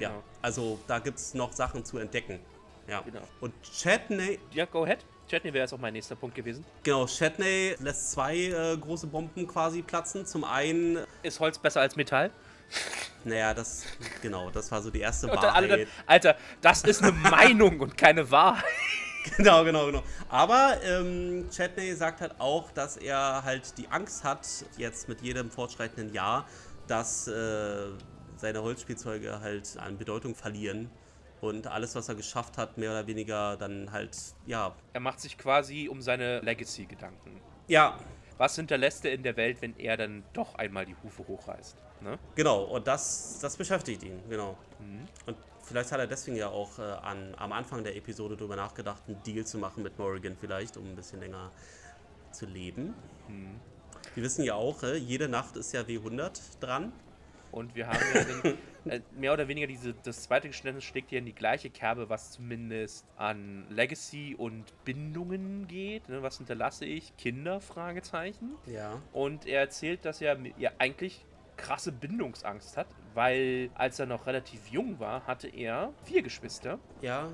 [0.00, 0.22] Ja, Genau.
[0.42, 2.40] also da gibt es noch Sachen zu entdecken.
[2.90, 3.00] Ja.
[3.02, 3.22] Genau.
[3.40, 5.04] Und Chatney, ja, go ahead.
[5.30, 6.64] Chatney wäre jetzt auch mein nächster Punkt gewesen.
[6.82, 10.26] genau, Chatney lässt zwei äh, große Bomben quasi platzen.
[10.26, 12.32] Zum einen, Ist Holz besser als Metall?
[13.24, 13.84] naja, das,
[14.22, 15.70] genau, das war so die erste alle Wahrheit.
[15.70, 18.64] dann, Alter, das ist eine Meinung und keine Wahrheit.
[19.36, 20.02] Genau, genau, genau.
[20.28, 25.50] Aber ähm, Chatney sagt halt auch, dass er halt die Angst hat, jetzt mit jedem
[25.50, 26.46] fortschreitenden Jahr,
[26.86, 27.90] dass äh,
[28.36, 30.90] seine Holzspielzeuge halt an Bedeutung verlieren
[31.40, 34.16] und alles, was er geschafft hat, mehr oder weniger dann halt,
[34.46, 37.40] ja, Er macht sich quasi um seine Legacy Gedanken.
[37.68, 37.98] ja,
[38.38, 41.76] Was hinterlässt er in der Welt, wenn er dann doch einmal die Hufe hochreißt?
[42.00, 42.18] Ne?
[42.34, 42.62] genau.
[42.64, 44.56] Und das, das beschäftigt ihn, genau.
[45.26, 49.02] Und vielleicht hat er deswegen ja auch äh, an, am Anfang der Episode darüber nachgedacht,
[49.06, 51.50] einen Deal zu machen mit Morrigan vielleicht, um ein bisschen länger
[52.32, 52.94] zu leben.
[54.14, 56.92] Wir wissen ja auch, äh, jede Nacht ist ja W100 dran.
[57.52, 58.58] Und wir haben ja den,
[59.12, 63.06] mehr oder weniger diese, das zweite Geständnis schlägt ja in die gleiche Kerbe, was zumindest
[63.16, 66.08] an Legacy und Bindungen geht.
[66.08, 66.22] Ne?
[66.22, 67.16] Was hinterlasse ich?
[67.16, 67.60] Kinder?
[67.60, 68.54] Fragezeichen.
[68.66, 69.00] Ja.
[69.12, 71.24] Und er erzählt, dass er ja eigentlich
[71.56, 77.28] krasse Bindungsangst hat, weil als er noch relativ jung war, hatte er vier Geschwister Ja.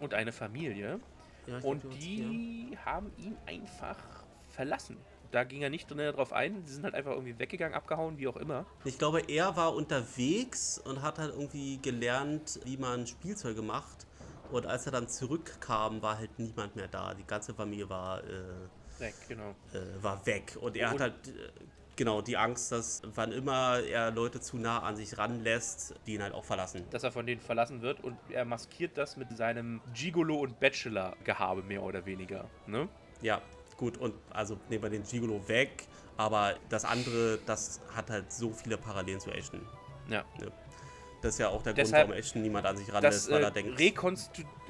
[0.00, 1.00] und eine Familie.
[1.46, 3.98] ja Und glaub, die haben ihn einfach
[4.50, 4.96] verlassen.
[5.34, 6.62] Da ging er nicht näher drauf ein.
[6.64, 8.66] Sie sind halt einfach irgendwie weggegangen, abgehauen, wie auch immer.
[8.84, 14.06] Ich glaube, er war unterwegs und hat halt irgendwie gelernt, wie man Spielzeuge macht.
[14.52, 17.14] Und als er dann zurückkam, war halt niemand mehr da.
[17.14, 18.44] Die ganze Familie war, äh,
[19.00, 19.56] Weg, genau.
[19.72, 20.56] äh, war weg.
[20.60, 21.50] Und er Und- hat halt äh,
[21.96, 26.22] genau die Angst, dass wann immer er Leute zu nah an sich ranlässt, die ihn
[26.22, 26.84] halt auch verlassen.
[26.90, 31.64] Dass er von denen verlassen wird und er maskiert das mit seinem Gigolo- und Bachelor-Gehabe,
[31.64, 32.48] mehr oder weniger.
[32.68, 32.88] Ne?
[33.20, 33.42] Ja,
[33.76, 33.96] gut.
[33.98, 35.86] Und also nehmen wir den Gigolo weg.
[36.16, 39.60] Aber das andere, das hat halt so viele Parallelen zu Ashton.
[40.08, 40.24] Ja.
[41.22, 43.40] Das ist ja auch der Deshalb- Grund, warum Ashton niemand an sich Das ranlässt, weil
[43.40, 43.80] äh, er denkt.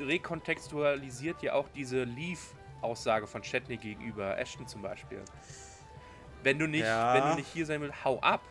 [0.00, 5.20] rekontextualisiert ja auch diese Leave-Aussage von Chetney gegenüber Ashton zum Beispiel.
[6.42, 7.14] Wenn du nicht, Ja.
[7.14, 8.42] wenn du nicht hier sein willst, hau ab.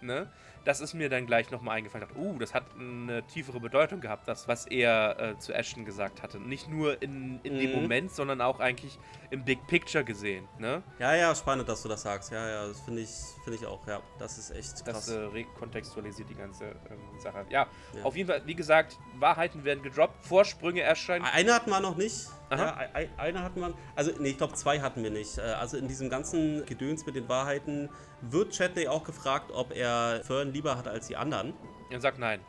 [0.00, 0.30] Ne?
[0.64, 2.06] Das ist mir dann gleich nochmal eingefallen.
[2.08, 6.22] Dachte, uh, das hat eine tiefere Bedeutung gehabt, das, was er äh, zu Ashton gesagt
[6.22, 6.38] hatte.
[6.40, 7.82] Nicht nur in, in dem Mhm.
[7.82, 8.98] Moment, sondern auch eigentlich
[9.30, 10.48] im Big Picture gesehen.
[10.58, 10.82] Ne?
[10.98, 12.32] Ja, ja, spannend, dass du das sagst.
[12.32, 13.10] Ja, ja, das finde ich,
[13.44, 13.86] finde ich auch.
[13.86, 15.06] Ja, das ist echt krass.
[15.06, 17.44] Das äh, rekontextualisiert die ganze ähm, Sache.
[17.50, 18.02] Ja, Ja.
[18.04, 21.24] auf jeden Fall, wie gesagt, Wahrheiten werden gedroppt, Vorsprünge erscheinen.
[21.24, 22.26] Eine hatten wir noch nicht.
[22.50, 23.74] Ja, ei- ei- eine hatten wir.
[23.96, 25.38] Also, nee, ich glaube, zwei hatten wir nicht.
[25.38, 27.88] Äh, Also, in diesem ganzen Gedöns mit den Wahrheiten
[28.30, 31.54] wird Chatney auch gefragt, ob er Fern lieber hat als die anderen.
[31.90, 32.40] Er sagt nein.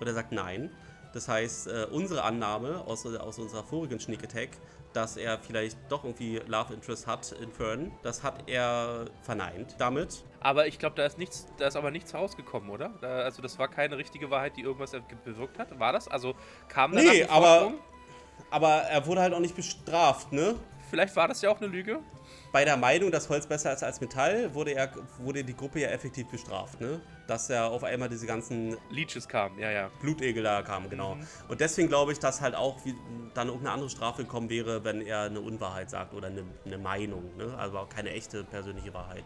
[0.00, 0.70] Und er sagt nein.
[1.12, 4.50] Das heißt, äh, unsere Annahme aus, aus unserer vorigen Sneak Attack,
[4.92, 10.24] dass er vielleicht doch irgendwie Love Interest hat in Fern, das hat er verneint damit.
[10.40, 12.90] Aber ich glaube, da ist nichts, da ist aber nichts rausgekommen, oder?
[13.00, 14.92] Da, also das war keine richtige Wahrheit, die irgendwas
[15.24, 15.78] bewirkt hat.
[15.78, 16.08] War das?
[16.08, 16.34] Also
[16.68, 17.72] kam danach Nee, aber-?
[18.50, 20.54] Aber er wurde halt auch nicht bestraft, ne?
[20.88, 21.98] Vielleicht war das ja auch eine Lüge.
[22.52, 25.88] Bei der Meinung, dass Holz besser ist als Metall, wurde, er, wurde die Gruppe ja
[25.88, 27.00] effektiv bestraft, ne?
[27.26, 29.90] Dass ja auf einmal diese ganzen Leeches kamen, ja, ja.
[30.00, 31.18] Blutegel da kamen, genau.
[31.48, 32.94] Und deswegen glaube ich, dass halt auch wie,
[33.34, 37.36] dann irgendeine andere Strafe gekommen wäre, wenn er eine Unwahrheit sagt oder eine, eine Meinung,
[37.36, 37.54] ne?
[37.58, 39.24] Also keine echte persönliche Wahrheit.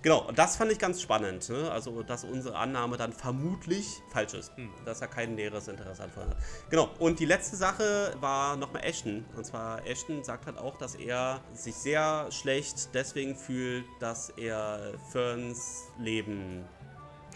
[0.00, 1.70] Genau, und das fand ich ganz spannend, ne?
[1.70, 4.52] Also, dass unsere Annahme dann vermutlich falsch ist.
[4.86, 6.36] Dass er kein näheres Interesse an hat.
[6.70, 9.24] Genau, und die letzte Sache war nochmal Ashton.
[9.36, 12.53] Und zwar, Ashton sagt halt auch, dass er sich sehr schlecht
[12.92, 16.64] deswegen fühlt, dass er Ferns Leben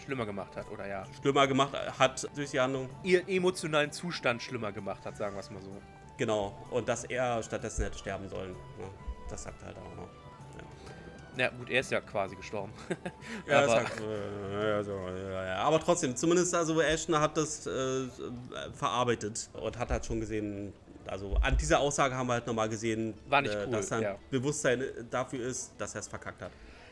[0.03, 1.05] Schlimmer gemacht hat, oder ja.
[1.21, 2.89] schlimmer gemacht hat durch die Handlung.
[3.03, 5.69] Ihren emotionalen Zustand schlimmer gemacht hat, sagen wir es mal so.
[6.17, 8.55] Genau, und dass er stattdessen hätte sterben sollen.
[8.79, 8.85] Ja,
[9.29, 10.09] das sagt er halt auch noch.
[11.37, 12.73] Ja, gut, er ist ja quasi gestorben.
[13.47, 15.55] Ja, Aber- sagt, äh, ja, so, ja, ja.
[15.59, 18.07] Aber trotzdem, zumindest also Ashton hat das äh,
[18.73, 20.73] verarbeitet und hat halt schon gesehen,
[21.09, 24.15] also an dieser Aussage haben wir halt nochmal gesehen, äh, cool, dass sein ja.
[24.29, 26.51] Bewusstsein dafür ist, dass er es verkackt hat.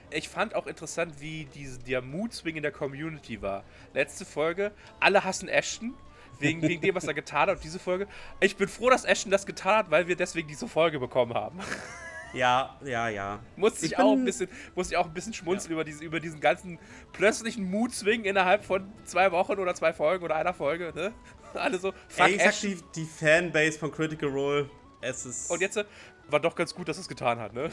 [0.10, 3.64] Ich fand auch interessant, wie diese, der Mood-Swing in der Community war.
[3.94, 5.94] Letzte Folge, alle hassen Ashton.
[6.40, 7.56] Wegen, wegen dem, was er getan hat.
[7.56, 8.08] Und diese Folge,
[8.40, 11.60] ich bin froh, dass Ashton das getan hat, weil wir deswegen diese Folge bekommen haben.
[12.34, 13.40] Ja, ja, ja.
[13.56, 16.20] Musste ich, Ich auch ein bisschen, musste ich auch ein bisschen schmunzeln über, diese, über
[16.20, 16.78] diesen ganzen
[17.14, 20.92] plötzlichen Mood-Swing innerhalb von zwei Wochen oder zwei Folgen oder einer Folge.
[20.94, 21.14] Ne?
[21.54, 22.70] Alle so, fuck Ey, ich sag, Ashton.
[22.96, 24.70] die, die Fanbase von Critical Role,
[25.02, 25.50] es ist.
[25.50, 25.86] Und jetzt äh,
[26.30, 27.70] war doch ganz gut, dass es getan hat, ne?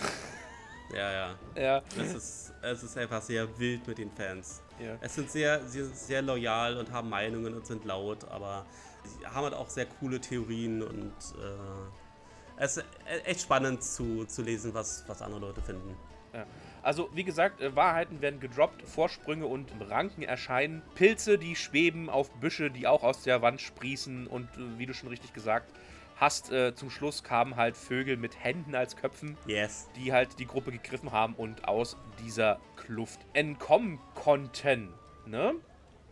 [0.93, 1.35] Ja, ja.
[1.57, 1.83] Ja.
[1.99, 4.63] Es ist, es ist einfach sehr wild mit den Fans.
[4.79, 4.97] Ja.
[5.01, 8.67] Es sind sehr, sehr, sehr loyal und haben Meinungen und sind laut, aber
[9.05, 12.85] sie haben halt auch sehr coole Theorien und äh, es ist
[13.25, 15.97] echt spannend zu, zu lesen, was, was andere Leute finden.
[16.35, 16.47] Ja.
[16.83, 22.31] Also, wie gesagt, äh, Wahrheiten werden gedroppt, Vorsprünge und Ranken erscheinen, Pilze, die schweben auf
[22.33, 25.71] Büsche, die auch aus der Wand sprießen und äh, wie du schon richtig gesagt
[26.17, 29.89] hast, äh, zum Schluss kamen halt Vögel mit Händen als Köpfen, Yes.
[29.97, 34.91] die halt die Gruppe gegriffen haben und aus dieser Kluft entkommen konnten.
[35.27, 35.55] Ne?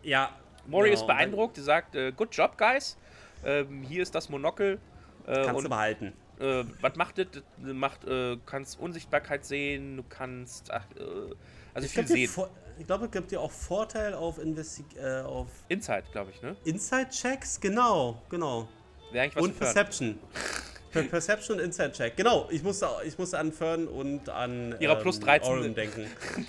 [0.03, 0.31] Ja.
[0.67, 1.01] Mori genau.
[1.01, 2.97] ist beeindruckt, sie sagt, äh, good job, guys.
[3.45, 4.79] Ähm, hier ist das Monokel.
[5.27, 6.13] Äh, Kannst du behalten.
[6.43, 7.27] Äh, was macht das?
[7.33, 7.43] Das
[7.75, 11.35] Macht, äh, kannst Unsichtbarkeit sehen, du kannst, ach, äh,
[11.75, 12.29] also Ich viel sehen.
[12.29, 16.43] Vor- ich glaube, es gibt dir auch Vorteil auf, Investi äh, auf Inside, glaube ich,
[16.43, 16.57] ne?
[16.65, 17.61] Inside-Checks.
[17.61, 18.69] Genau, genau.
[19.13, 19.59] Wäre eigentlich was und.
[19.59, 20.19] Perception.
[20.91, 22.17] Per Perception und Inside-Check.
[22.17, 26.07] Genau, ich musste, ich musste an Fern und an Ihrer plus 13 Oren denken.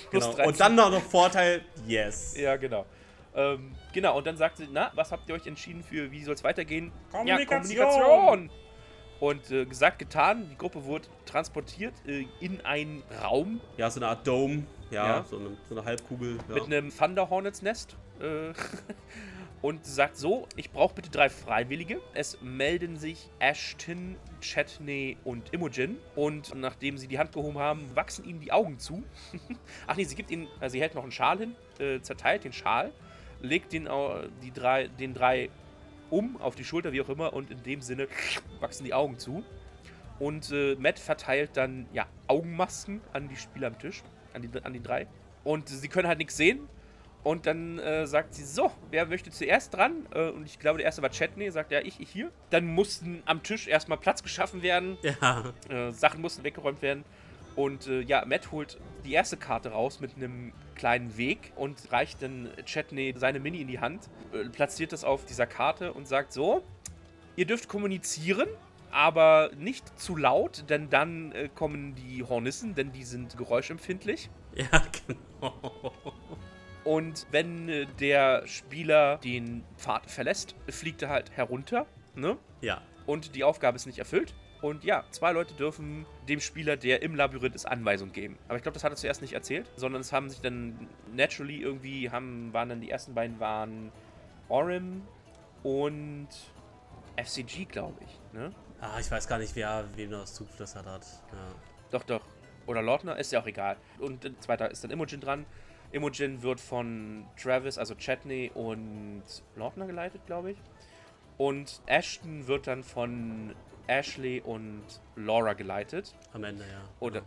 [0.10, 0.36] Plus genau.
[0.36, 0.46] 13.
[0.48, 2.36] Und dann noch Vorteil, yes.
[2.38, 2.86] Ja, genau.
[3.36, 6.36] Ähm, genau, und dann sagt sie, na, was habt ihr euch entschieden für, wie soll
[6.36, 6.92] es weitergehen?
[7.26, 8.50] Ja, Kommunikation.
[9.20, 14.08] Und äh, gesagt, getan, die Gruppe wurde transportiert äh, in einen Raum Ja, so eine
[14.08, 14.64] Art Dome.
[14.92, 15.24] Ja, Ja.
[15.24, 16.38] So, eine, so eine Halbkugel.
[16.48, 16.56] Ja.
[16.56, 17.96] mit einem Thunder Hornets Nest.
[18.20, 18.54] Äh,
[19.64, 22.02] und sagt so, ich brauche bitte drei Freiwillige.
[22.14, 25.98] Es melden sich Ashton, Chetney und Imogen.
[26.16, 29.04] Und nachdem sie die Hand gehoben haben, wachsen ihnen die Augen zu.
[29.88, 32.52] Ach nee, sie gibt ihnen, also sie hält noch einen Schal hin, äh, zerteilt den
[32.52, 32.92] Schal,
[33.42, 33.88] legt den,
[34.42, 35.50] die drei, den drei
[36.14, 38.08] um auf die Schulter, wie auch immer, und in dem Sinne
[38.60, 39.44] wachsen die Augen zu.
[40.20, 44.04] Und äh, Matt verteilt dann ja, Augenmasken an die Spieler am Tisch,
[44.34, 45.08] an die, an die drei.
[45.44, 46.70] Und sie können halt nichts sehen.
[47.24, 50.06] Und dann äh, sagt sie, so, wer möchte zuerst dran?
[50.14, 52.30] Äh, und ich glaube, der erste war Chetney, sagt ja, ich, ich hier.
[52.52, 55.52] Dann mussten am Tisch erstmal Platz geschaffen werden, Ja.
[55.70, 57.04] äh, Sachen mussten weggeräumt werden.
[57.56, 62.22] Und äh, ja, Matt holt die erste Karte raus mit einem kleinen Weg und reicht
[62.22, 66.34] dann Chetney seine Mini in die Hand, äh, platziert das auf dieser Karte und sagt
[66.34, 66.64] so,
[67.36, 68.48] ihr dürft kommunizieren,
[68.92, 74.30] aber nicht zu laut, denn dann äh, kommen die Hornissen, denn die sind geräuschempfindlich.
[74.56, 75.92] Ja, genau.
[76.84, 82.38] Und wenn äh, der Spieler den Pfad verlässt, fliegt er halt herunter, ne?
[82.62, 82.84] Ja.
[83.08, 84.36] Und die Aufgabe ist nicht erfüllt.
[84.64, 88.38] Und ja, zwei Leute dürfen dem Spieler, der im Labyrinth ist, Anweisung geben.
[88.48, 91.62] Aber ich glaube, das hat er zuerst nicht erzählt, sondern es haben sich dann naturally
[91.62, 93.92] irgendwie, haben, waren dann die ersten beiden waren
[94.48, 95.02] Orim
[95.64, 96.30] und
[97.18, 98.54] FCG, glaube ich, ne?
[98.80, 101.06] Ah, ich weiß gar nicht, wer wem das zuflüstert hat.
[101.34, 101.56] Ja.
[101.92, 102.22] Doch, doch.
[102.66, 103.76] Oder Lordner, ist ja auch egal.
[104.00, 105.46] Und zweiter ist dann Imogen dran.
[105.92, 109.24] Imogen wird von Travis, also Chetney und
[109.58, 110.58] Lordner geleitet, glaube ich.
[111.38, 113.54] Und Ashton wird dann von
[113.88, 114.84] Ashley und
[115.16, 116.16] Laura geleitet.
[116.34, 116.82] Am Ende, ja.
[117.00, 117.22] Oder,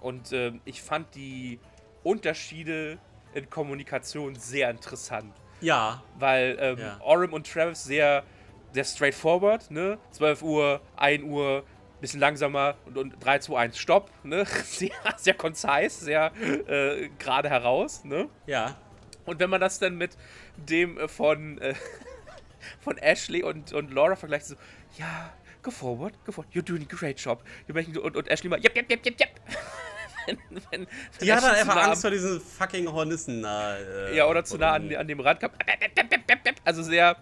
[0.00, 1.58] und ähm, ich fand die
[2.02, 2.98] Unterschiede
[3.34, 5.34] in Kommunikation sehr interessant.
[5.60, 7.00] Ja, Weil ähm, Ja.
[7.00, 8.22] Orim und Travis sehr,
[8.72, 9.98] sehr straightforward, ne?
[10.12, 11.64] 12 Uhr, 1 Uhr,
[12.00, 14.44] bisschen langsamer und, und 3, 2, 1, Stopp, ne?
[14.64, 16.32] Sehr, sehr concise, sehr
[16.68, 18.28] äh, gerade heraus, ne?
[18.46, 18.76] ja.
[19.26, 20.16] Und wenn man das dann mit
[20.56, 21.74] dem äh, von, äh,
[22.80, 24.54] von Ashley und, und Laura vergleicht, so,
[24.96, 25.30] ja,
[25.68, 27.42] go forward, go forward, you're doing a great job.
[27.66, 29.28] You're making, und, und Ashley mal, yep, yep, yep, yep, yep.
[30.26, 30.86] wenn, wenn, wenn
[31.20, 33.76] Die hat dann zu einfach nah Angst vor diesen fucking Hornissen da.
[33.76, 35.50] Äh, Ja, oder zu nah an, an dem Rand kam.
[36.64, 37.16] Also sehr,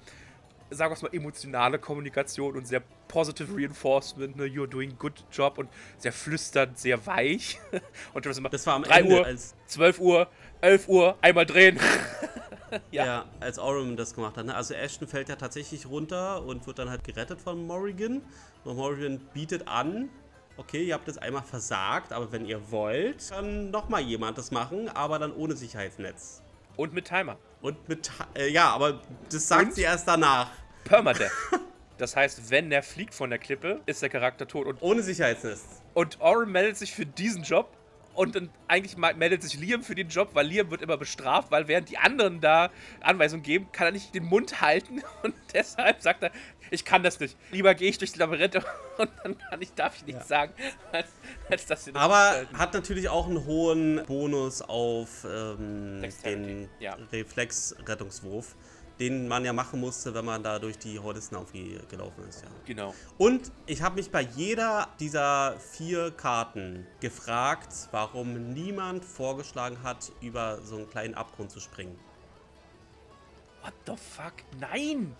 [0.71, 4.45] sagen wir es mal, emotionale Kommunikation und sehr positive Reinforcement, ne?
[4.45, 5.69] You're doing good job und
[5.99, 7.59] sehr flüsternd, sehr weich.
[8.15, 10.29] Und Das war am 3 Ende, Uhr, als, 12 Uhr,
[10.61, 11.79] 11 Uhr, einmal drehen.
[12.91, 13.05] ja.
[13.07, 13.25] Ja.
[13.41, 14.47] als Orim das gemacht hat.
[14.47, 14.55] Ne?
[14.55, 18.23] Also Ashton fällt ja tatsächlich runter und wird dann halt gerettet von Morrigan.
[18.65, 20.09] Und Morrigan bietet an,
[20.57, 24.89] okay, ihr habt jetzt einmal versagt, aber wenn ihr wollt, kann nochmal jemand das machen,
[24.89, 26.43] aber dann ohne Sicherheitsnetz.
[26.77, 27.37] Und mit Timer.
[27.63, 29.01] Und mit, äh, ja, aber
[29.31, 29.75] das sagt Und?
[29.75, 30.51] sie erst danach.
[30.85, 31.31] Permadeath.
[31.99, 34.67] Das heißt, wenn der fliegt von der Klippe, ist der Charakter tot.
[34.67, 35.65] Und, Ohne Sicherheitsnetz.
[35.95, 37.75] und Oren meldet sich für diesen Job.
[38.17, 41.69] Und dann eigentlich meldet sich Liam für den Job, weil Liam wird immer bestraft, weil
[41.69, 45.03] während die anderen da Anweisungen geben, kann er nicht den Mund halten.
[45.23, 46.31] Und deshalb sagt er,
[46.71, 47.37] ich kann das nicht.
[47.53, 48.57] Lieber gehe ich durchs Labyrinth
[48.99, 50.27] und dann kann ich, darf ich nichts Ja.
[50.27, 50.53] sagen,
[50.91, 51.07] als,
[51.49, 52.59] als dass sie das Aber aushalten.
[52.59, 56.97] hat natürlich auch einen hohen Bonus auf ähm, den ja.
[57.13, 58.57] Reflex-Rettungswurf,
[58.99, 62.43] den man ja machen musste, wenn man da durch die Hornissen aufgelaufen ist.
[62.43, 62.49] Ja.
[62.65, 62.95] Genau.
[63.19, 70.61] Und ich habe mich bei jeder dieser vier Karten gefragt, warum niemand vorgeschlagen hat, über
[70.63, 71.99] so einen kleinen Abgrund zu springen.
[73.63, 74.35] What the fuck?
[74.61, 75.15] Nein!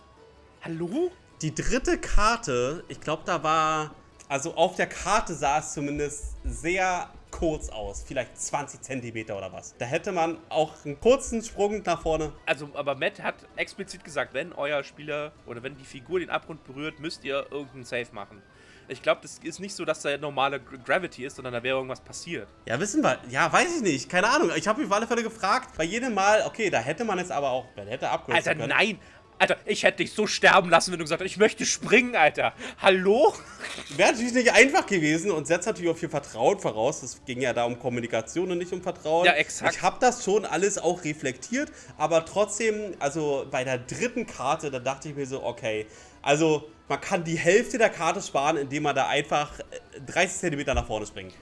[0.61, 1.11] Hallo?
[1.41, 3.91] Die dritte Karte, ich glaube, da war.
[4.29, 8.03] Also auf der Karte sah es zumindest sehr kurz aus.
[8.07, 9.75] Vielleicht 20 Zentimeter oder was.
[9.77, 12.31] Da hätte man auch einen kurzen Sprung nach vorne.
[12.45, 16.63] Also, aber Matt hat explizit gesagt, wenn euer Spieler oder wenn die Figur den Abgrund
[16.63, 18.41] berührt, müsst ihr irgendeinen Save machen.
[18.89, 21.75] Ich glaube, das ist nicht so, dass da normale Gra- Gravity ist, sondern da wäre
[21.75, 22.47] irgendwas passiert.
[22.65, 23.19] Ja, wissen wir.
[23.29, 24.09] Ja, weiß ich nicht.
[24.09, 24.49] Keine Ahnung.
[24.55, 25.71] Ich habe mich auf alle Fälle gefragt.
[25.77, 27.65] Bei jedem Mal, okay, da hätte man jetzt aber auch.
[27.75, 28.69] Man hätte abkürzen Alter, können.
[28.69, 28.97] nein!
[29.39, 32.53] Alter, ich hätte dich so sterben lassen, wenn du gesagt hättest, ich möchte springen, Alter.
[32.81, 33.33] Hallo?
[33.95, 37.03] Wäre natürlich nicht einfach gewesen und setzt natürlich auch viel Vertrauen voraus.
[37.03, 39.25] Es ging ja da um Kommunikation und nicht um Vertrauen.
[39.25, 39.75] Ja, exakt.
[39.75, 44.79] Ich habe das schon alles auch reflektiert, aber trotzdem, also bei der dritten Karte, da
[44.79, 45.85] dachte ich mir so, okay,
[46.23, 50.73] also man kann die Hälfte der Karte sparen, indem man da einfach äh, 30 Zentimeter
[50.73, 51.33] nach vorne springt.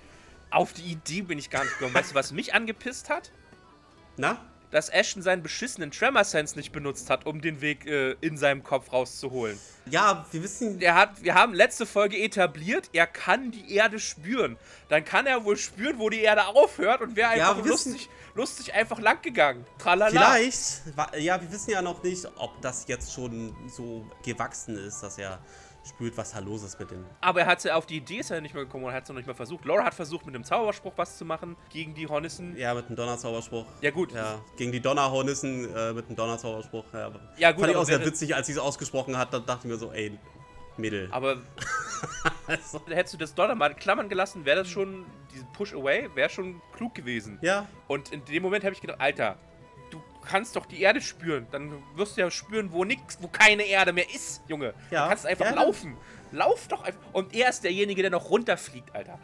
[0.51, 1.93] Auf die Idee bin ich gar nicht gekommen.
[1.93, 3.31] Weißt du, was mich angepisst hat?
[4.17, 4.37] Na?
[4.71, 8.63] Dass Ashton seinen beschissenen Tremor Sense nicht benutzt hat, um den Weg äh, in seinem
[8.63, 9.57] Kopf rauszuholen.
[9.89, 10.81] Ja, wir wissen.
[10.81, 14.57] Er hat, wir haben letzte Folge etabliert, er kann die Erde spüren.
[14.89, 18.09] Dann kann er wohl spüren, wo die Erde aufhört und wäre Ja, einfach wissen- lustig,
[18.33, 19.65] lustig einfach lang gegangen.
[19.77, 20.09] Tralala.
[20.33, 20.81] Vielleicht,
[21.19, 25.39] ja, wir wissen ja noch nicht, ob das jetzt schon so gewachsen ist, dass er
[25.87, 27.05] spürt, was da los ist mit den.
[27.21, 29.15] Aber er hat auf die Idee ist er nicht mehr gekommen und hat es noch
[29.15, 29.65] nicht mal versucht.
[29.65, 32.57] Laura hat versucht, mit dem Zauberspruch was zu machen gegen die Hornissen.
[32.57, 33.65] Ja, mit dem Donnerzauberspruch.
[33.81, 34.11] Ja, gut.
[34.13, 36.85] Ja, gegen die Donnerhornissen äh, mit dem Donnerzauberspruch.
[36.93, 39.33] Ja, Ja, gut, Fand ich auch sehr witzig, als sie es ausgesprochen hat.
[39.33, 40.17] Dann dachte ich mir so, ey,
[40.77, 41.07] Mädel.
[41.11, 41.37] Aber
[42.47, 46.61] Also, hättest du das Donner mal klammern gelassen, wäre das schon, diese Push-Away, wäre schon
[46.73, 47.39] klug gewesen.
[47.41, 49.37] ja, Und in dem Moment habe ich gedacht, Alter,
[50.25, 51.47] kannst doch die Erde spüren.
[51.51, 54.73] Dann wirst du ja spüren, wo nix, wo keine Erde mehr ist, Junge.
[54.91, 55.95] Ja, Du kannst einfach ja, laufen.
[56.31, 56.99] Lauf doch einfach.
[57.13, 59.17] Und er ist derjenige, der noch runterfliegt, Alter.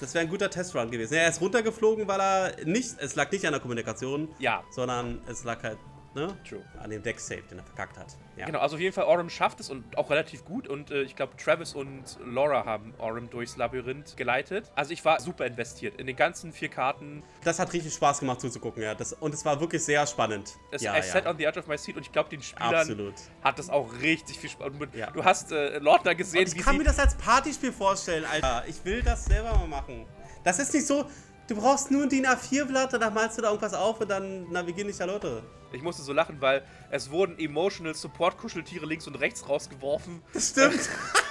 [0.00, 1.14] das wäre ein guter Testrun gewesen.
[1.14, 4.62] Er ist runtergeflogen, weil er nicht, es lag nicht an der Kommunikation, Ja.
[4.70, 5.78] sondern es lag halt,
[6.14, 6.36] ne?
[6.48, 6.62] True.
[6.78, 8.16] An dem Deck-Save, den er verkackt hat.
[8.36, 8.46] Ja.
[8.46, 10.68] Genau, also auf jeden Fall, Orem schafft es und auch relativ gut.
[10.68, 14.70] Und äh, ich glaube, Travis und Laura haben Orem durchs Labyrinth geleitet.
[14.74, 17.22] Also ich war super investiert in den ganzen vier Karten.
[17.44, 18.94] Das hat richtig Spaß gemacht zuzugucken, ja.
[18.94, 20.56] Das, und es war wirklich sehr spannend.
[20.70, 21.30] Es, ja, I sat ja.
[21.30, 23.14] on the edge of my seat und ich glaube, den Spielern Absolut.
[23.42, 24.72] hat das auch richtig viel Spaß.
[24.94, 25.10] Ja.
[25.10, 28.64] Du hast äh, Lordner gesehen, Und ich kann mir das als Partyspiel vorstellen, Alter.
[28.66, 30.06] Ich will das selber mal machen.
[30.44, 31.06] Das ist nicht so,
[31.52, 34.88] du brauchst nur ein DIN A4-Blatt, danach malst du da irgendwas auf und dann navigieren
[34.88, 35.42] dich da Leute.
[35.72, 40.22] Ich musste so lachen, weil es wurden Emotional Support Kuscheltiere links und rechts rausgeworfen.
[40.32, 40.88] Das stimmt.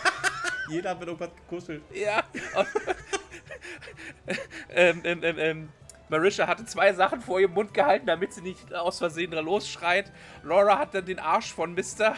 [0.69, 1.83] Jeder hat mit irgendwas gekuschelt.
[1.93, 2.23] Ja.
[2.55, 2.67] Und
[4.69, 5.69] ähm, ähm, ähm, ähm,
[6.09, 10.11] Marisha hatte zwei Sachen vor ihrem Mund gehalten, damit sie nicht aus Versehen da losschreit.
[10.43, 12.15] Laura hat dann den Arsch von Mr.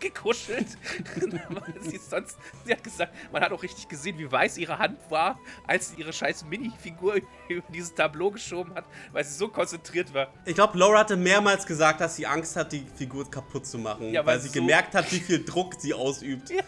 [0.00, 0.66] gekuschelt.
[1.80, 5.38] sie, sonst, sie hat gesagt, man hat auch richtig gesehen, wie weiß ihre Hand war,
[5.66, 7.16] als sie ihre scheiß Mini-Figur
[7.48, 10.28] über dieses Tableau geschoben hat, weil sie so konzentriert war.
[10.44, 14.10] Ich glaube, Laura hatte mehrmals gesagt, dass sie Angst hat, die Figur kaputt zu machen.
[14.12, 16.62] Ja, weil weil sie so- gemerkt hat, wie viel Druck sie ausübt Ja.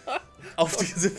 [0.56, 1.12] auf diese.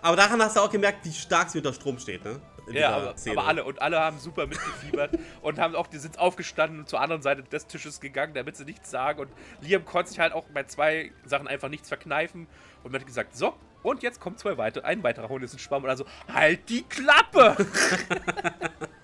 [0.00, 2.40] Aber daran hast du auch gemerkt, wie stark sie unter Strom steht, ne?
[2.68, 6.80] Ja, aber, aber alle und alle haben super mitgefiebert und haben auch, die sind aufgestanden
[6.80, 9.20] und zur anderen Seite des Tisches gegangen, damit sie nichts sagen.
[9.20, 12.46] Und Liam konnte sich halt auch bei zwei Sachen einfach nichts verkneifen
[12.82, 15.58] und man hat gesagt, so, und jetzt kommt zwei weitere, ein weiterer Hund ist ein
[15.58, 17.56] Schwamm und also, halt die Klappe!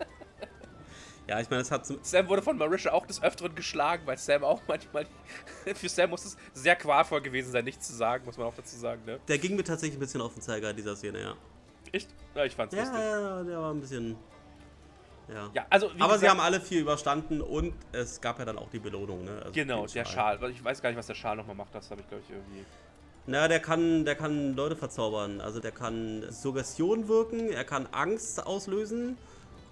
[1.29, 4.19] Ja, ich meine, das hat zum, Sam wurde von Marisha auch des Öfteren geschlagen, weil
[4.19, 5.07] Sam auch manchmal,
[5.75, 8.77] für Sam muss es sehr qualvoll gewesen sein, nichts zu sagen, muss man auch dazu
[8.77, 9.21] sagen, ne?
[9.29, 11.35] Der ging mir tatsächlich ein bisschen auf den Zeiger in dieser Szene, ja.
[11.93, 12.09] Echt?
[12.35, 12.99] Ja, ich fand's Ja, lustig.
[13.01, 14.17] ja, der war ein bisschen.
[15.29, 15.51] Ja.
[15.55, 18.69] Ja, also, Aber sie gesagt- haben alle vier überstanden und es gab ja dann auch
[18.71, 19.39] die Belohnung, ne?
[19.41, 20.41] Also Genau, der Schal.
[20.41, 22.35] Weil Ich weiß gar nicht, was der Schal nochmal macht, das habe ich, glaube ich,
[22.35, 22.65] irgendwie...
[23.27, 25.41] Na, der kann, der kann Leute verzaubern.
[25.41, 29.17] Also der kann Suggestion wirken, er kann Angst auslösen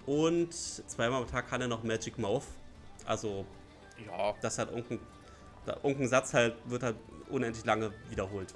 [0.05, 2.45] und zweimal am Tag kann er noch Magic Mouth.
[3.05, 3.45] Also
[4.07, 4.99] Ja, das hat irgendein,
[5.83, 6.95] irgendein Satz halt wird halt
[7.29, 8.53] unendlich lange wiederholt.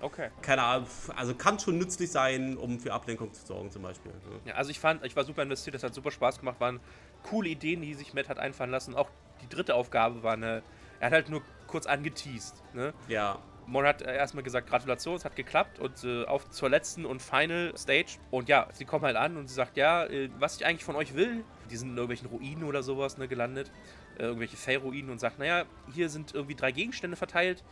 [0.00, 0.30] Okay.
[0.42, 0.86] Keine Ahnung,
[1.16, 4.12] also kann schon nützlich sein, um für Ablenkung zu sorgen zum Beispiel.
[4.44, 6.80] Ja, also ich fand, ich war super investiert, das hat super Spaß gemacht, waren
[7.22, 8.94] coole Ideen, die sich Matt hat einfallen lassen.
[8.94, 9.10] Auch
[9.42, 10.62] die dritte Aufgabe war eine,
[11.00, 12.62] er hat halt nur kurz angeteased.
[12.74, 12.92] Ne?
[13.08, 13.38] Ja,
[13.68, 17.20] Mon hat äh, erstmal gesagt, Gratulation, es hat geklappt und äh, auf zur letzten und
[17.20, 18.18] Final Stage.
[18.30, 20.96] Und ja, sie kommt halt an und sie sagt, ja, äh, was ich eigentlich von
[20.96, 23.70] euch will, die sind in irgendwelchen Ruinen oder sowas ne, gelandet,
[24.18, 27.62] äh, irgendwelche Fey-Ruinen und sagt, naja, hier sind irgendwie drei Gegenstände verteilt,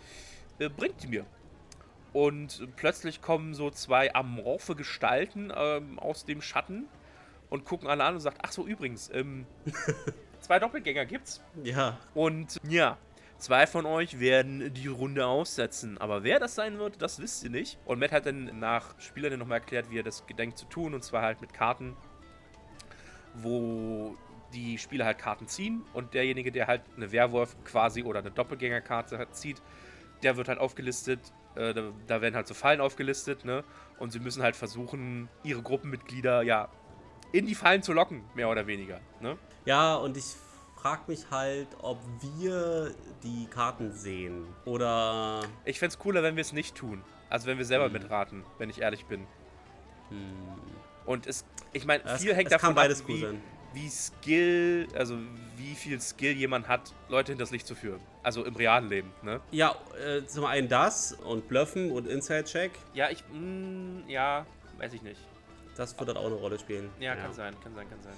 [0.58, 1.26] äh, bringt die mir.
[2.16, 6.88] Und plötzlich kommen so zwei amorphe Gestalten ähm, aus dem Schatten
[7.50, 9.44] und gucken alle an und sagt, ach so, übrigens, ähm,
[10.40, 11.42] zwei Doppelgänger gibt's.
[11.62, 11.98] ja.
[12.14, 12.96] Und ja,
[13.36, 15.98] zwei von euch werden die Runde aussetzen.
[15.98, 17.78] Aber wer das sein wird, das wisst ihr nicht.
[17.84, 20.94] Und Matt hat dann nach Spielern nochmal erklärt, wie er das gedenkt zu tun.
[20.94, 21.94] Und zwar halt mit Karten,
[23.34, 24.16] wo
[24.54, 25.82] die Spieler halt Karten ziehen.
[25.92, 29.60] Und derjenige, der halt eine Werwolf quasi oder eine Doppelgängerkarte zieht,
[30.22, 31.20] der wird halt aufgelistet.
[31.56, 33.64] Äh, da, da werden halt so Fallen aufgelistet, ne?
[33.98, 36.68] Und sie müssen halt versuchen, ihre Gruppenmitglieder, ja,
[37.32, 39.36] in die Fallen zu locken, mehr oder weniger, ne?
[39.64, 40.24] Ja, und ich
[40.76, 44.46] frage mich halt, ob wir die Karten sehen.
[44.64, 45.40] Oder.
[45.64, 47.02] Ich fände es cooler, wenn wir es nicht tun.
[47.30, 49.26] Also wenn wir selber mitraten, wenn ich ehrlich bin.
[51.04, 53.42] Und es, ich meine, Es- viel hängt es kann davon beides ab, cool wie, sein.
[53.72, 55.18] Wie Skill, also
[55.56, 58.00] wie viel Skill jemand hat, Leute hinters Licht zu führen.
[58.22, 59.40] Also im realen Leben, ne?
[59.50, 62.72] Ja, äh, zum einen das und Bluffen und Inside-Check.
[62.94, 64.46] Ja, ich, mm, ja,
[64.78, 65.20] weiß ich nicht.
[65.76, 66.90] Das wird dann auch eine Rolle spielen.
[66.98, 68.14] Ja, kann sein, kann sein, kann sein.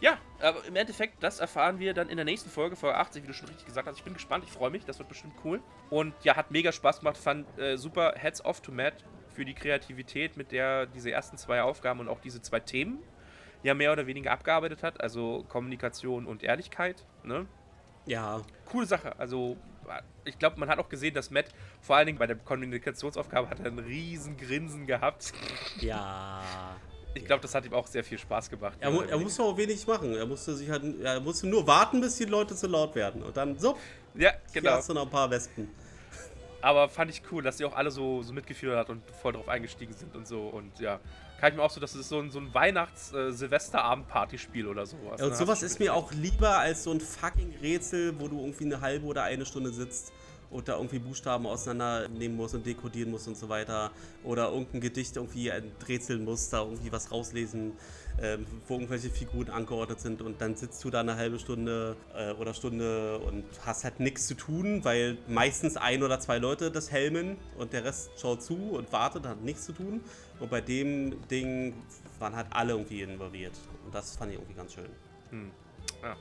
[0.00, 0.12] Ja.
[0.12, 0.18] ja,
[0.48, 3.34] aber im Endeffekt, das erfahren wir dann in der nächsten Folge, Folge 80, wie du
[3.34, 3.96] schon richtig gesagt hast.
[3.96, 5.60] Ich bin gespannt, ich freue mich, das wird bestimmt cool.
[5.90, 9.04] Und ja, hat mega Spaß gemacht, fand äh, super Heads off to Matt
[9.34, 13.02] für die Kreativität, mit der diese ersten zwei Aufgaben und auch diese zwei Themen
[13.62, 15.00] ja mehr oder weniger abgearbeitet hat.
[15.00, 17.46] Also Kommunikation und Ehrlichkeit, ne?
[18.06, 19.18] Ja, Coole Sache.
[19.18, 19.56] Also,
[20.24, 21.46] ich glaube, man hat auch gesehen, dass Matt
[21.80, 25.32] vor allen Dingen bei der Kommunikationsaufgabe hat er einen riesen Grinsen gehabt.
[25.80, 26.42] ja.
[27.12, 28.78] Ich glaube, das hat ihm auch sehr viel Spaß gemacht.
[28.78, 30.14] Er, mu er musste auch wenig machen.
[30.14, 33.24] Er musste sich halt, er musste nur warten, bis die Leute zu laut werden.
[33.24, 33.76] Und dann, so,
[34.14, 34.76] Ja, hier genau.
[34.76, 35.68] hast du noch ein paar Wespen.
[36.62, 39.48] Aber fand ich cool, dass sie auch alle so, so mitgeführt hat und voll drauf
[39.48, 40.42] eingestiegen sind und so.
[40.46, 41.00] Und ja,
[41.40, 45.20] kann ich mir auch so, das ist so ein, so ein Weihnachts-Silvesterabend-Partyspiel oder sowas.
[45.20, 45.36] Ja, und ne?
[45.36, 48.66] sowas Hast du ist mir auch lieber als so ein fucking Rätsel, wo du irgendwie
[48.66, 50.12] eine halbe oder eine Stunde sitzt
[50.50, 53.90] und da irgendwie Buchstaben auseinandernehmen musst und dekodieren musst und so weiter.
[54.22, 55.50] Oder irgendein Gedicht irgendwie
[55.88, 57.72] rätseln musst, da irgendwie was rauslesen,
[58.22, 62.32] ähm, wo irgendwelche Figuren angeordnet sind und dann sitzt du da eine halbe Stunde äh,
[62.32, 66.90] oder Stunde und hast halt nichts zu tun, weil meistens ein oder zwei Leute das
[66.90, 70.00] helmen und der Rest schaut zu und wartet, hat nichts zu tun.
[70.38, 71.74] Und bei dem Ding
[72.18, 73.52] waren halt alle irgendwie involviert.
[73.84, 74.88] Und das fand ich irgendwie ganz schön.
[75.30, 75.50] Hm.
[76.02, 76.08] Ja.
[76.08, 76.16] Ja.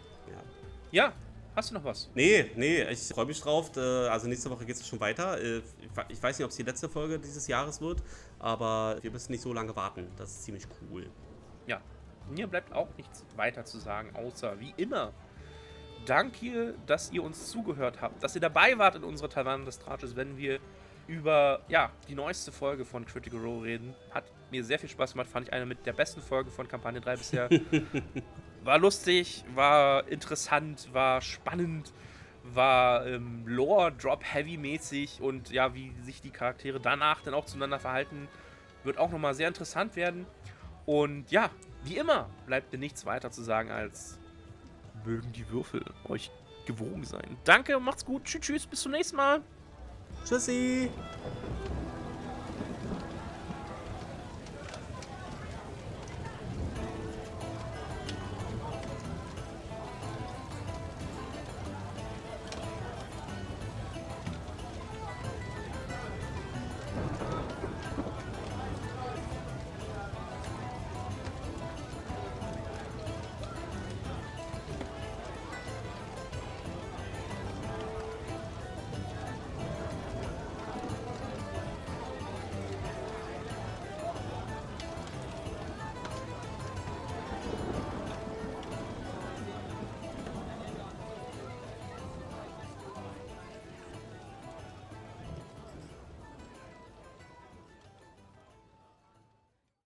[0.91, 1.13] ja,
[1.55, 2.09] hast du noch was?
[2.13, 3.71] Nee, nee, ich freue mich drauf.
[3.77, 5.39] Äh, Also nächste Woche geht es schon weiter.
[5.41, 5.63] Äh, ich
[5.95, 8.01] we- Ich weiß nicht, ob es die letzte Folge dieses Jahres wird,
[8.39, 10.07] aber wir müssen nicht so lange warten.
[10.17, 11.07] Das ist ziemlich cool.
[11.69, 11.81] Ja,
[12.29, 15.13] mir bleibt auch nichts weiter zu sagen, außer wie immer.
[16.05, 20.15] Danke, dass ihr uns zugehört habt, dass ihr dabei wart in unserer Taverne des Tratsches,
[20.15, 20.59] wenn wir
[21.05, 23.93] über ja, die neueste Folge von Critical Role reden.
[24.11, 27.01] Hat mir sehr viel Spaß gemacht, fand ich eine mit der besten Folgen von Kampagne
[27.01, 27.49] 3 bisher.
[28.63, 31.93] war lustig, war interessant, war spannend,
[32.43, 38.27] war ähm, Lore, Drop-Heavy-mäßig und ja, wie sich die Charaktere danach dann auch zueinander verhalten,
[38.83, 40.25] wird auch nochmal sehr interessant werden.
[40.89, 41.51] Und ja,
[41.83, 44.17] wie immer bleibt mir nichts weiter zu sagen als
[45.05, 46.31] mögen die Würfel euch
[46.65, 47.37] gewogen sein.
[47.43, 49.43] Danke, macht's gut, tschüss, tschüss, bis zum nächsten Mal.
[50.25, 50.89] Tschüssi!